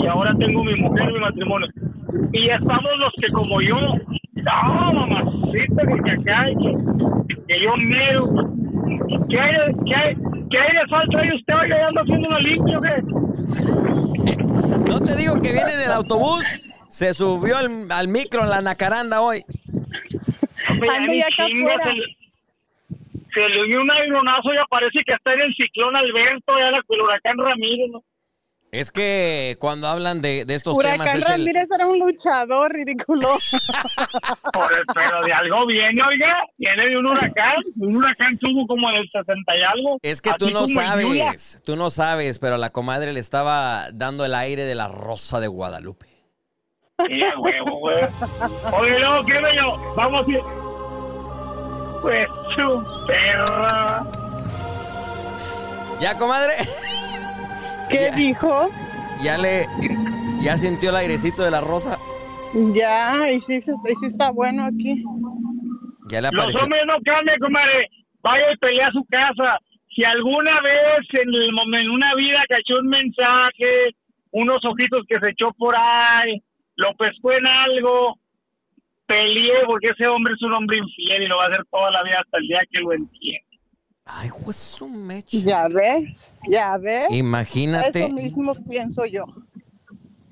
y 0.03 0.07
ahora 0.07 0.35
tengo 0.39 0.65
mi 0.65 0.75
mujer, 0.77 1.13
mi 1.13 1.19
matrimonio. 1.19 1.69
Y 2.33 2.49
estamos 2.49 2.91
los 2.99 3.13
que 3.21 3.33
como 3.33 3.61
yo, 3.61 3.77
no, 3.81 4.93
mamacita, 4.93 5.83
que 6.05 6.11
acá, 6.11 6.45
que, 6.45 6.75
que 7.47 7.63
yo 7.63 7.77
mero. 7.77 8.25
¿Qué 9.29 9.39
hay, 9.39 9.55
qué, 9.87 9.95
hay, 9.95 10.15
¿Qué 10.51 10.59
hay 10.59 10.73
de 10.73 10.89
falta 10.89 11.19
ahí 11.19 11.29
usted? 11.35 11.55
Oiga, 11.55 11.87
anda 11.89 12.03
haciendo 12.03 12.29
una 12.29 12.39
limpia, 12.39 12.79
o 12.79 12.81
qué? 12.81 13.03
No 14.89 15.01
te 15.01 15.17
digo 15.17 15.35
que 15.43 15.53
viene 15.53 15.73
en 15.75 15.81
el 15.81 15.93
autobús. 15.93 16.63
Se 16.89 17.13
subió 17.13 17.59
al, 17.59 17.87
al 17.91 18.09
micro 18.09 18.45
en 18.45 18.51
la 18.51 18.63
nacaranda 18.63 19.21
hoy. 19.21 19.45
Ando 20.71 21.13
ya 21.13 21.27
acá 21.27 21.45
afuera. 21.45 21.93
Se 23.39 23.49
le 23.49 23.65
dio 23.67 23.81
un 23.81 23.91
aironazo 23.91 24.53
y 24.53 24.57
parece 24.69 25.01
que 25.07 25.15
está 25.15 25.35
en 25.35 25.41
el 25.43 25.55
ciclón 25.55 25.95
Alberto, 25.97 26.59
ya 26.59 26.71
la, 26.71 26.83
el 26.89 27.01
huracán 27.01 27.39
Ramírez, 27.39 27.91
¿no? 27.91 28.03
Es 28.71 28.93
que 28.93 29.57
cuando 29.59 29.89
hablan 29.89 30.21
de, 30.21 30.45
de 30.45 30.55
estos 30.55 30.77
temas 30.77 30.97
Huracán 30.97 31.17
es 31.17 31.27
el, 31.27 31.33
Ramírez 31.33 31.71
era 31.75 31.87
un 31.87 31.99
luchador 31.99 32.71
ridículo. 32.71 33.29
Por 34.53 34.71
pero 34.95 35.23
de 35.25 35.33
algo 35.33 35.67
viene, 35.67 36.03
oiga, 36.03 36.45
viene 36.59 36.87
de 36.87 36.99
un 36.99 37.07
huracán, 37.07 37.57
un 37.77 37.97
huracán 37.97 38.37
tuvo 38.39 38.67
como 38.67 38.91
del 38.91 39.09
60 39.11 39.57
y 39.57 39.63
algo. 39.63 39.99
Es 40.03 40.21
que 40.21 40.29
así 40.29 40.39
tú 40.39 40.51
no 40.51 40.67
sabes, 40.67 41.63
tú 41.65 41.77
no 41.77 41.89
sabes, 41.89 42.39
pero 42.39 42.59
la 42.59 42.69
comadre 42.69 43.15
le 43.15 43.21
estaba 43.21 43.91
dando 43.95 44.27
el 44.27 44.35
aire 44.35 44.65
de 44.65 44.75
la 44.75 44.89
rosa 44.89 45.41
de 45.41 45.47
Guadalupe. 45.47 46.07
Sí, 47.07 47.21
huevo, 47.39 47.79
güey. 47.79 48.05
Oye, 48.79 48.99
luego, 48.99 49.25
¿qué 49.25 49.41
yo? 49.57 49.95
Vamos 49.97 50.27
a 50.27 50.31
ir. 50.31 50.68
Pues 52.03 52.29
su 52.55 53.05
perra. 53.07 54.05
Ya, 56.01 56.17
comadre, 56.17 56.53
¿Qué 57.91 58.11
dijo? 58.15 58.71
ya 59.23 59.37
le, 59.37 59.67
ya 60.41 60.57
sintió 60.57 60.91
el 60.91 60.97
airecito 60.97 61.43
de 61.43 61.51
la 61.51 61.61
rosa. 61.61 61.99
Ya, 62.73 63.31
y 63.31 63.41
sí, 63.43 63.57
y 63.57 63.95
sí 63.97 64.07
está 64.07 64.31
bueno 64.31 64.65
aquí. 64.67 65.03
Ya 66.11 66.21
le 66.21 66.29
Los 66.31 66.35
apareció. 66.43 66.63
hombres 66.63 66.83
no 66.87 66.95
cambian, 67.05 67.39
comadre. 67.41 67.89
Vaya 68.23 68.53
y 68.53 68.57
pelea 68.59 68.89
a 68.89 68.93
su 68.93 69.05
casa. 69.11 69.59
Si 69.95 70.05
alguna 70.05 70.61
vez 70.63 71.07
en, 71.13 71.29
el, 71.29 71.49
en 71.81 71.91
una 71.91 72.15
vida 72.15 72.39
cachó 72.49 72.79
un 72.81 72.89
mensaje, 72.89 73.91
unos 74.31 74.65
ojitos 74.65 75.05
que 75.09 75.19
se 75.19 75.31
echó 75.31 75.53
por 75.59 75.75
ahí, 75.77 76.41
lo 76.77 76.95
pescó 76.95 77.33
en 77.33 77.47
algo, 77.47 78.17
peleé 79.09 79.65
porque 79.67 79.89
ese 79.89 80.07
hombre 80.07 80.35
es 80.35 80.43
un 80.43 80.53
hombre 80.53 80.79
infiel 80.79 81.23
y 81.23 81.27
lo 81.27 81.39
va 81.39 81.45
a 81.45 81.49
hacer 81.49 81.65
toda 81.71 81.91
la 81.91 82.03
vida 82.05 82.21
hasta 82.21 82.39
el 82.39 82.47
día 82.47 82.61
que 82.71 82.79
lo 82.79 82.93
entienda. 82.93 83.49
Ay, 84.05 84.31
pues 84.45 84.81
un 84.81 85.07
mecho. 85.07 85.37
Ya 85.45 85.69
ves, 85.69 86.33
ya 86.49 86.79
ves. 86.79 87.11
Imagínate. 87.11 88.05
Eso 88.05 88.15
mismo 88.15 88.55
pienso 88.69 89.05
yo. 89.05 89.25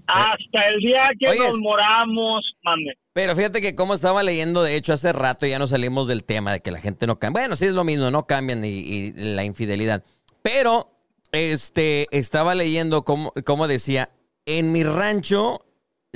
Hasta 0.06 0.68
el 0.68 0.80
día 0.80 1.10
que 1.18 1.36
nos 1.36 1.58
moramos, 1.58 2.44
mande. 2.62 2.96
Pero 3.12 3.34
fíjate 3.34 3.60
que 3.60 3.74
como 3.74 3.92
estaba 3.94 4.22
leyendo, 4.22 4.62
de 4.62 4.76
hecho, 4.76 4.92
hace 4.92 5.12
rato 5.12 5.46
ya 5.46 5.58
no 5.58 5.66
salimos 5.66 6.06
del 6.06 6.24
tema 6.24 6.52
de 6.52 6.60
que 6.60 6.70
la 6.70 6.80
gente 6.80 7.06
no 7.06 7.18
cambia. 7.18 7.42
Bueno, 7.42 7.56
sí 7.56 7.66
es 7.66 7.72
lo 7.72 7.84
mismo, 7.84 8.10
no 8.10 8.26
cambian 8.26 8.64
y, 8.64 8.68
y 8.68 9.12
la 9.12 9.44
infidelidad. 9.44 10.04
Pero, 10.42 10.90
este, 11.32 12.06
estaba 12.16 12.54
leyendo 12.54 13.04
cómo, 13.04 13.32
cómo 13.44 13.68
decía, 13.68 14.10
en 14.46 14.72
mi 14.72 14.84
rancho 14.84 15.65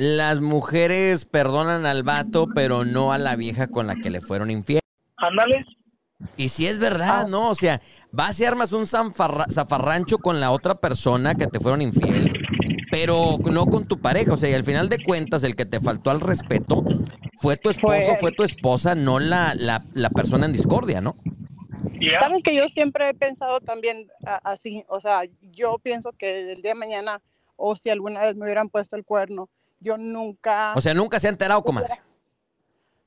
las 0.01 0.41
mujeres 0.41 1.27
perdonan 1.27 1.85
al 1.85 2.03
vato, 2.05 2.47
pero 2.55 2.87
no 2.87 3.13
a 3.13 3.19
la 3.19 3.37
vieja 3.37 3.67
con 3.67 3.87
la 3.87 3.95
que 3.97 4.09
le 4.09 4.23
fueron 4.23 4.51
infiel. 4.51 4.81
Ándale. 5.19 5.67
Y 6.39 6.49
si 6.49 6.67
es 6.67 6.79
verdad, 6.79 7.27
¿no? 7.27 7.51
O 7.51 7.55
sea, 7.55 7.83
vas 8.11 8.41
y 8.41 8.47
armas 8.47 8.73
un 8.73 8.87
zanfarra- 8.87 9.45
zafarrancho 9.53 10.17
con 10.17 10.41
la 10.41 10.53
otra 10.53 10.77
persona 10.77 11.35
que 11.35 11.47
te 11.49 11.61
fueron 11.61 11.83
infiel, 11.83 12.33
pero 12.91 13.37
no 13.51 13.67
con 13.67 13.87
tu 13.87 14.01
pareja. 14.01 14.33
O 14.33 14.37
sea, 14.39 14.49
y 14.49 14.55
al 14.55 14.65
final 14.65 14.89
de 14.89 15.05
cuentas, 15.05 15.45
el 15.45 15.55
que 15.55 15.67
te 15.67 15.81
faltó 15.81 16.11
al 16.11 16.23
respeto 16.23 16.83
fue 17.37 17.59
tu 17.59 17.69
esposo, 17.69 17.95
Fue- 18.07 18.17
fue 18.21 18.33
tu 18.33 18.43
esposa, 18.43 18.95
no 18.95 19.19
la, 19.19 19.55
la, 19.55 19.85
la 19.93 20.09
persona 20.09 20.47
en 20.47 20.53
discordia, 20.55 21.03
¿no? 21.03 21.15
Sabes 22.19 22.43
que 22.43 22.55
yo 22.57 22.65
siempre 22.71 23.11
he 23.11 23.15
pensado 23.15 23.61
también 23.61 24.07
así, 24.45 24.83
o 24.89 25.01
sea, 25.03 25.25
yo 25.43 25.79
pienso 25.79 26.13
que 26.13 26.53
el 26.53 26.63
día 26.63 26.73
de 26.73 26.79
mañana, 26.79 27.21
o 27.57 27.77
si 27.77 27.91
alguna 27.91 28.21
vez 28.23 28.35
me 28.37 28.45
hubieran 28.47 28.71
puesto 28.71 28.97
el 28.97 29.05
cuerno, 29.05 29.51
yo 29.81 29.97
nunca, 29.99 30.73
O 30.77 30.81
sea, 30.81 30.95
nunca 30.95 31.19
se 31.19 31.27
ha 31.27 31.31
enterado, 31.31 31.63
comadre. 31.63 32.01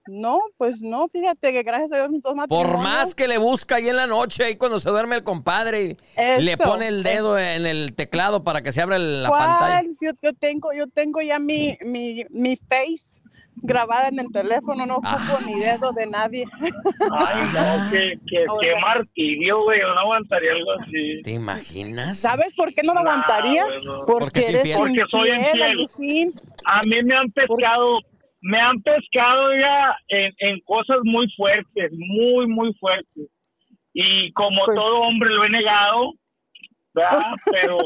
no, 0.08 0.40
pues 0.58 0.82
no, 0.82 1.08
fíjate 1.08 1.54
que 1.54 1.64
gracias 1.64 1.92
a 1.94 1.96
Dios 1.98 2.10
mis 2.10 2.22
dos 2.24 2.34
Por 2.50 2.78
más 2.78 3.16
que 3.16 3.28
le 3.28 3.38
busca 3.38 3.76
ahí 3.76 3.88
en 3.88 3.96
la 3.96 4.08
noche, 4.08 4.44
ahí 4.44 4.56
cuando 4.58 4.80
se 4.80 4.90
duerme 4.90 5.16
el 5.16 5.24
compadre, 5.24 5.98
y 6.38 6.42
le 6.42 6.58
pone 6.58 6.88
el 6.90 7.04
dedo 7.04 7.40
en 7.40 7.66
el 7.66 7.94
teclado 7.96 8.44
para 8.44 8.62
que 8.62 8.74
se 8.74 8.82
abra 8.82 8.98
la 9.00 9.30
¿cuál? 9.30 9.42
pantalla. 9.48 9.90
Yo, 10.02 10.12
yo 10.22 10.34
tengo, 10.34 10.74
yo 10.74 10.88
tengo 10.88 11.22
ya 11.22 11.40
mi, 11.40 11.78
mi, 11.86 12.26
mi 12.32 12.58
face 12.58 13.13
grabada 13.56 14.08
en 14.10 14.20
el 14.20 14.32
teléfono, 14.32 14.86
no 14.86 14.96
ocupo 14.98 15.40
ni 15.46 15.56
dedo 15.60 15.92
de 15.94 16.08
nadie. 16.08 16.46
Ay, 16.62 17.44
no, 17.54 17.92
qué, 17.92 18.20
qué, 18.28 18.46
O 18.50 18.58
qué 18.60 18.74
martirio, 18.82 19.64
güey. 19.64 19.80
Yo 19.80 19.94
no 19.94 20.00
aguantaría 20.00 20.52
algo 20.52 20.72
así. 20.80 21.22
¿Te 21.24 21.32
imaginas? 21.32 22.18
¿Sabes 22.20 22.54
por 22.56 22.74
qué 22.74 22.82
no 22.84 22.94
lo 22.94 23.04
Nah, 23.04 23.12
aguantaría? 23.12 23.66
Porque, 24.06 24.14
Porque 24.20 24.40
es 24.40 24.50
eres 24.50 24.66
infiel. 24.66 24.78
Porque 24.78 25.02
soy 25.10 25.30
infiel. 25.30 26.34
A 26.66 26.82
mí 26.84 27.04
me 27.04 27.16
han 27.16 27.32
pescado, 27.32 28.00
me 28.42 28.60
han 28.60 28.82
pescado 28.82 29.52
ya 29.60 29.96
en, 30.10 30.34
en 30.40 30.60
cosas 30.62 30.98
muy 31.04 31.28
fuertes, 31.38 31.92
muy, 31.94 32.48
muy 32.48 32.74
fuertes. 32.80 33.30
Y 33.94 34.32
como 34.34 34.66
Pues 34.66 34.76
todo 34.76 35.02
hombre 35.02 35.30
lo 35.30 35.46
he 35.46 35.50
negado, 35.50 36.14
¿verdad? 36.94 37.32
Pero 37.52 37.78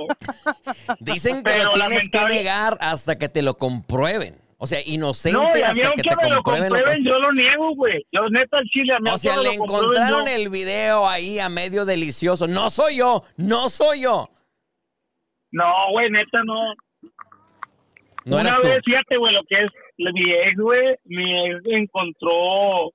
Dicen 1.02 1.44
que 1.44 1.52
Pero 1.52 1.64
lo 1.66 1.72
tienes 1.72 2.10
que 2.10 2.24
negar 2.26 2.78
hasta 2.80 3.18
que 3.18 3.30
te 3.30 3.42
lo 3.42 3.56
comprueben. 3.56 4.36
O 4.60 4.66
sea, 4.66 4.80
inocente 4.86 5.38
no, 5.38 5.48
hasta 5.50 5.92
que 5.92 6.02
te 6.02 6.16
me 6.16 6.30
lo 6.32 6.42
comprueben. 6.42 6.70
lo 6.70 6.76
comprueben, 6.76 7.04
yo 7.06 7.20
lo 7.20 7.32
niego, 7.32 7.76
güey. 7.76 8.04
Yo 8.12 8.28
neta 8.30 8.58
al 8.58 8.66
chile, 8.66 8.94
a 8.94 9.00
mí 9.00 9.10
O 9.12 9.18
sea, 9.18 9.38
le 9.38 9.54
encontraron 9.54 10.26
yo- 10.26 10.32
el 10.34 10.50
video 10.50 11.08
ahí 11.08 11.38
a 11.38 11.48
medio 11.48 11.86
delicioso. 11.86 12.48
No 12.48 12.70
soy 12.72 12.98
yo, 12.98 13.24
no 13.38 13.70
soy 13.70 14.02
yo. 14.02 14.30
No, 15.52 15.72
güey, 15.92 16.10
neta 16.10 16.40
no. 16.44 16.56
No 18.26 18.38
Una 18.42 18.58
tú. 18.58 18.64
vez, 18.68 18.82
fíjate, 18.86 19.16
güey, 19.18 19.34
lo 19.34 19.44
que 19.48 19.64
es 19.64 19.72
mi 19.98 20.22
ex, 20.22 20.58
güey, 20.60 20.96
mi 21.06 21.22
ex 21.22 21.62
encontró, 21.70 22.92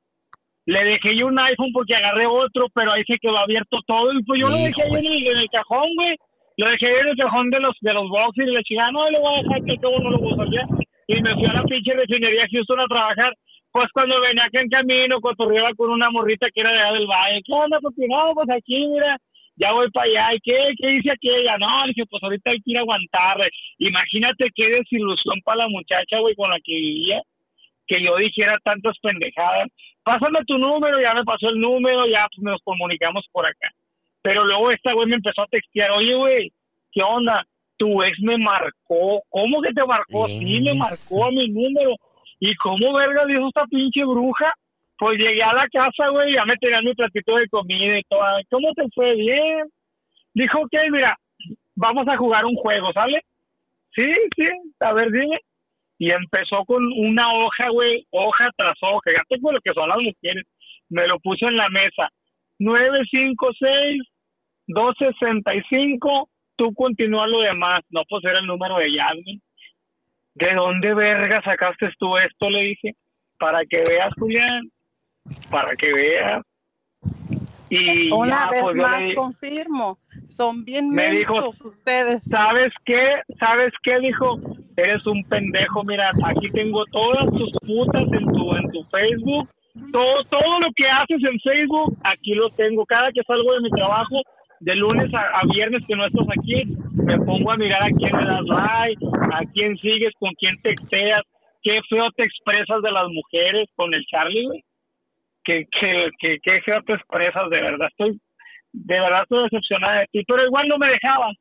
le 0.66 0.78
dejé 0.84 1.16
yo 1.18 1.26
un 1.28 1.38
iPhone 1.38 1.70
porque 1.72 1.94
agarré 1.94 2.26
otro, 2.26 2.66
pero 2.74 2.92
ahí 2.92 3.02
se 3.06 3.16
quedó 3.18 3.38
abierto 3.38 3.78
todo 3.86 4.12
y 4.12 4.22
pues 4.24 4.40
yo 4.40 4.48
lo 4.48 4.56
dejé 4.56 4.82
ahí 4.82 4.90
en 4.90 4.96
el, 5.12 5.26
en 5.36 5.38
el 5.42 5.48
cajón, 5.50 5.88
güey. 5.96 6.16
Lo 6.58 6.68
dejé 6.68 6.86
en 7.00 7.06
el 7.08 7.16
cajón 7.16 7.50
de 7.50 7.60
los 7.60 7.74
de 7.80 7.92
los 7.94 8.08
boxes 8.10 8.46
y 8.46 8.50
le 8.50 8.58
dije, 8.58 8.80
ah, 8.80 8.88
no, 8.92 9.08
le 9.10 9.18
voy 9.20 9.34
a 9.38 9.42
dejar 9.42 9.60
que 9.64 9.78
todo 9.80 9.98
no 10.00 10.10
lo 10.10 10.18
voy 10.18 10.32
a 10.32 10.36
salir. 10.36 10.60
Y 11.12 11.20
me 11.20 11.34
fui 11.34 11.44
a 11.44 11.52
la 11.52 11.62
pinche 11.68 11.92
refinería 11.92 12.48
Houston 12.50 12.80
a 12.80 12.86
trabajar. 12.86 13.34
Pues 13.70 13.88
cuando 13.92 14.18
venía 14.20 14.44
acá 14.44 14.60
en 14.62 14.68
camino, 14.70 15.20
cotorreaba 15.20 15.74
con 15.74 15.90
una 15.90 16.10
morrita 16.10 16.48
que 16.50 16.60
era 16.60 16.72
de 16.72 16.78
allá 16.78 16.92
del 16.92 17.06
valle. 17.06 17.42
¿Qué 17.44 17.52
onda, 17.52 17.80
papi? 17.80 18.06
No, 18.08 18.32
pues 18.34 18.48
aquí, 18.48 18.86
mira, 18.86 19.18
ya 19.56 19.72
voy 19.72 19.90
para 19.90 20.06
allá. 20.06 20.34
¿Y 20.34 20.40
qué? 20.40 20.72
¿Qué 20.78 20.86
dice 20.88 21.10
aquella? 21.10 21.58
No, 21.58 21.86
dije, 21.86 22.04
pues 22.08 22.22
ahorita 22.22 22.50
hay 22.50 22.60
que 22.62 22.70
ir 22.70 22.78
a 22.78 22.80
aguantar. 22.80 23.36
güey. 23.36 23.50
Imagínate 23.78 24.46
qué 24.54 24.70
desilusión 24.70 25.40
para 25.44 25.64
la 25.64 25.68
muchacha, 25.68 26.18
güey, 26.20 26.34
con 26.34 26.48
la 26.48 26.56
que 26.64 26.72
vivía. 26.72 27.20
Que 27.86 28.02
yo 28.02 28.16
dijera 28.16 28.56
tantas 28.64 28.96
pendejadas. 29.00 29.68
Pásame 30.04 30.38
tu 30.46 30.56
número, 30.56 30.98
ya 30.98 31.12
me 31.12 31.24
pasó 31.24 31.50
el 31.50 31.60
número, 31.60 32.06
ya 32.06 32.26
pues 32.34 32.42
nos 32.42 32.60
comunicamos 32.62 33.26
por 33.32 33.44
acá. 33.44 33.68
Pero 34.22 34.44
luego 34.44 34.70
esta 34.70 34.94
güey 34.94 35.08
me 35.08 35.16
empezó 35.16 35.42
a 35.42 35.46
textear, 35.46 35.90
oye, 35.90 36.14
güey, 36.14 36.52
¿qué 36.90 37.02
onda? 37.02 37.44
Tu 37.76 38.02
ex 38.02 38.18
me 38.20 38.38
marcó. 38.38 39.22
¿Cómo 39.28 39.60
que 39.62 39.72
te 39.72 39.84
marcó? 39.84 40.26
Sí, 40.28 40.60
me 40.60 40.74
marcó 40.74 41.24
a 41.26 41.30
mi 41.30 41.48
número. 41.48 41.96
¿Y 42.40 42.54
cómo 42.56 42.92
verga 42.92 43.24
dijo 43.26 43.48
esta 43.48 43.64
pinche 43.66 44.04
bruja? 44.04 44.52
Pues 44.98 45.18
llegué 45.18 45.42
a 45.42 45.52
la 45.52 45.68
casa, 45.68 46.08
güey, 46.10 46.34
ya 46.34 46.44
me 46.44 46.56
tenían 46.56 46.84
mi 46.84 46.94
platito 46.94 47.36
de 47.36 47.48
comida 47.48 47.98
y 47.98 48.02
todo. 48.04 48.22
¿Cómo 48.50 48.72
te 48.74 48.84
fue? 48.94 49.14
Bien. 49.14 49.68
Dijo, 50.34 50.60
ok, 50.60 50.72
mira, 50.90 51.16
vamos 51.74 52.06
a 52.08 52.16
jugar 52.16 52.44
un 52.44 52.54
juego, 52.56 52.92
¿sale? 52.92 53.20
Sí, 53.94 54.10
sí, 54.36 54.44
a 54.80 54.92
ver, 54.92 55.10
dime. 55.10 55.38
Y 55.98 56.10
empezó 56.10 56.64
con 56.64 56.82
una 56.96 57.32
hoja, 57.32 57.68
güey, 57.68 58.06
hoja 58.10 58.50
tras 58.56 58.76
hoja. 58.82 59.10
Ya 59.12 59.22
tengo 59.28 59.52
lo 59.52 59.60
que 59.60 59.72
son 59.72 59.88
las 59.88 59.98
mujeres. 59.98 60.44
Me 60.88 61.06
lo 61.06 61.18
puso 61.20 61.46
en 61.46 61.56
la 61.56 61.68
mesa. 61.68 62.08
956 62.58 64.02
265 64.66 66.28
tú 66.57 66.72
continúa 66.74 67.26
lo 67.26 67.40
demás. 67.40 67.82
No, 67.90 68.03
pues 68.09 68.24
era 68.24 68.38
el 68.38 68.46
número 68.46 68.76
de 68.78 68.92
Yasmin. 68.92 69.42
¿De 70.34 70.55
dónde 70.55 70.94
verga 70.94 71.42
sacaste 71.42 71.90
tú 71.98 72.16
esto? 72.16 72.48
Le 72.50 72.62
dije. 72.62 72.92
Para 73.38 73.64
que 73.68 73.78
veas, 73.88 74.14
Julián. 74.18 74.70
Para 75.50 75.74
que 75.74 75.92
veas. 75.92 76.42
Y 77.74 78.12
Una 78.12 78.44
ya, 78.44 78.50
vez 78.50 78.61
pues, 78.61 78.76
más 78.76 79.00
le 79.00 79.14
confirmo, 79.14 79.98
son 80.28 80.62
bien 80.62 80.90
me 80.90 81.11
dijo, 81.11 81.55
ustedes. 81.64 82.22
¿sabes 82.22 82.70
qué? 82.84 83.22
¿Sabes 83.40 83.72
qué? 83.82 83.98
Dijo, 83.98 84.38
eres 84.76 85.07
un 85.07 85.24
pendejo, 85.24 85.82
mira, 85.82 86.11
aquí 86.26 86.48
tengo 86.48 86.84
todas 86.92 87.30
tus 87.30 87.50
putas 87.66 88.03
en 88.12 88.26
tu, 88.26 88.55
en 88.55 88.68
tu 88.70 88.84
Facebook, 88.90 89.48
todo, 89.90 90.22
todo 90.24 90.61
lo 90.61 90.68
que 90.76 90.86
haces 90.86 91.24
en 91.24 91.40
Facebook, 91.40 91.96
aquí 92.05 92.34
lo 92.34 92.50
tengo, 92.50 92.84
cada 92.84 93.11
que 93.11 93.22
salgo 93.22 93.55
de 93.55 93.62
mi 93.62 93.70
trabajo, 93.70 94.20
de 94.62 94.74
lunes 94.76 95.06
a, 95.12 95.20
a 95.20 95.42
viernes 95.52 95.84
que 95.86 95.96
no 95.96 96.06
estás 96.06 96.26
aquí, 96.38 96.62
me 96.94 97.18
pongo 97.18 97.50
a 97.50 97.56
mirar 97.56 97.82
a 97.82 97.90
quién 97.90 98.12
le 98.16 98.24
das 98.26 98.44
like, 98.44 99.04
a 99.32 99.40
quién 99.52 99.76
sigues, 99.78 100.12
con 100.20 100.30
quién 100.38 100.56
texteas, 100.62 101.22
qué 101.62 101.80
feo 101.88 102.08
te 102.16 102.24
expresas 102.24 102.80
de 102.82 102.90
las 102.92 103.06
mujeres 103.08 103.68
con 103.74 103.92
el 103.92 104.04
Charlie, 104.06 104.46
güey. 104.46 104.64
Qué, 105.44 105.66
qué, 105.80 106.08
qué, 106.20 106.38
qué 106.42 106.60
feo 106.62 106.80
te 106.86 106.92
expresas, 106.94 107.50
de 107.50 107.60
verdad, 107.60 107.88
estoy, 107.90 108.20
de 108.72 109.00
verdad 109.00 109.22
estoy 109.22 109.42
decepcionada 109.44 110.00
de 110.00 110.06
ti, 110.12 110.24
pero 110.26 110.46
igual 110.46 110.68
no 110.68 110.78
me 110.78 110.88
dejaban. 110.88 111.32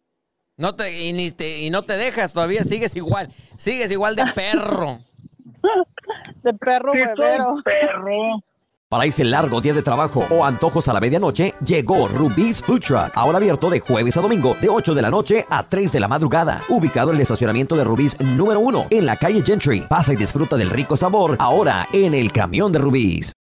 No 0.57 0.76
te, 0.76 0.91
y, 1.05 1.13
ni 1.13 1.32
te- 1.32 1.61
y 1.61 1.69
no 1.69 1.84
te 1.84 1.93
dejas 1.97 2.34
todavía, 2.34 2.63
sigues 2.63 2.95
igual. 2.95 3.28
Sigues 3.55 3.91
igual 3.91 4.15
de 4.15 4.24
perro. 4.36 4.97
De 6.43 6.53
perro 6.55 6.91
Sí, 6.93 6.99
soy 7.15 7.38
perro. 7.63 8.39
Para 8.91 9.05
ese 9.05 9.23
largo 9.23 9.61
día 9.61 9.73
de 9.73 9.83
trabajo 9.83 10.27
o 10.29 10.43
antojos 10.43 10.89
a 10.89 10.93
la 10.93 10.99
medianoche, 10.99 11.53
llegó 11.65 12.09
Rubí's 12.09 12.61
Food 12.61 12.81
Truck. 12.81 13.11
Ahora 13.15 13.37
abierto 13.37 13.69
de 13.69 13.79
jueves 13.79 14.17
a 14.17 14.21
domingo, 14.21 14.53
de 14.59 14.67
8 14.67 14.93
de 14.93 15.01
la 15.01 15.09
noche 15.09 15.45
a 15.49 15.63
3 15.63 15.93
de 15.93 15.99
la 16.01 16.09
madrugada. 16.09 16.61
Ubicado 16.67 17.11
en 17.11 17.15
el 17.15 17.21
estacionamiento 17.21 17.77
de 17.77 17.85
Rubí's 17.85 18.19
número 18.19 18.59
1, 18.59 18.87
en 18.89 19.05
la 19.05 19.15
calle 19.15 19.43
Gentry. 19.43 19.85
Pasa 19.87 20.11
y 20.11 20.17
disfruta 20.17 20.57
del 20.57 20.69
rico 20.69 20.97
sabor, 20.97 21.37
ahora 21.39 21.87
en 21.93 22.13
el 22.13 22.33
camión 22.33 22.73
de 22.73 22.79
Rubí's. 22.79 23.31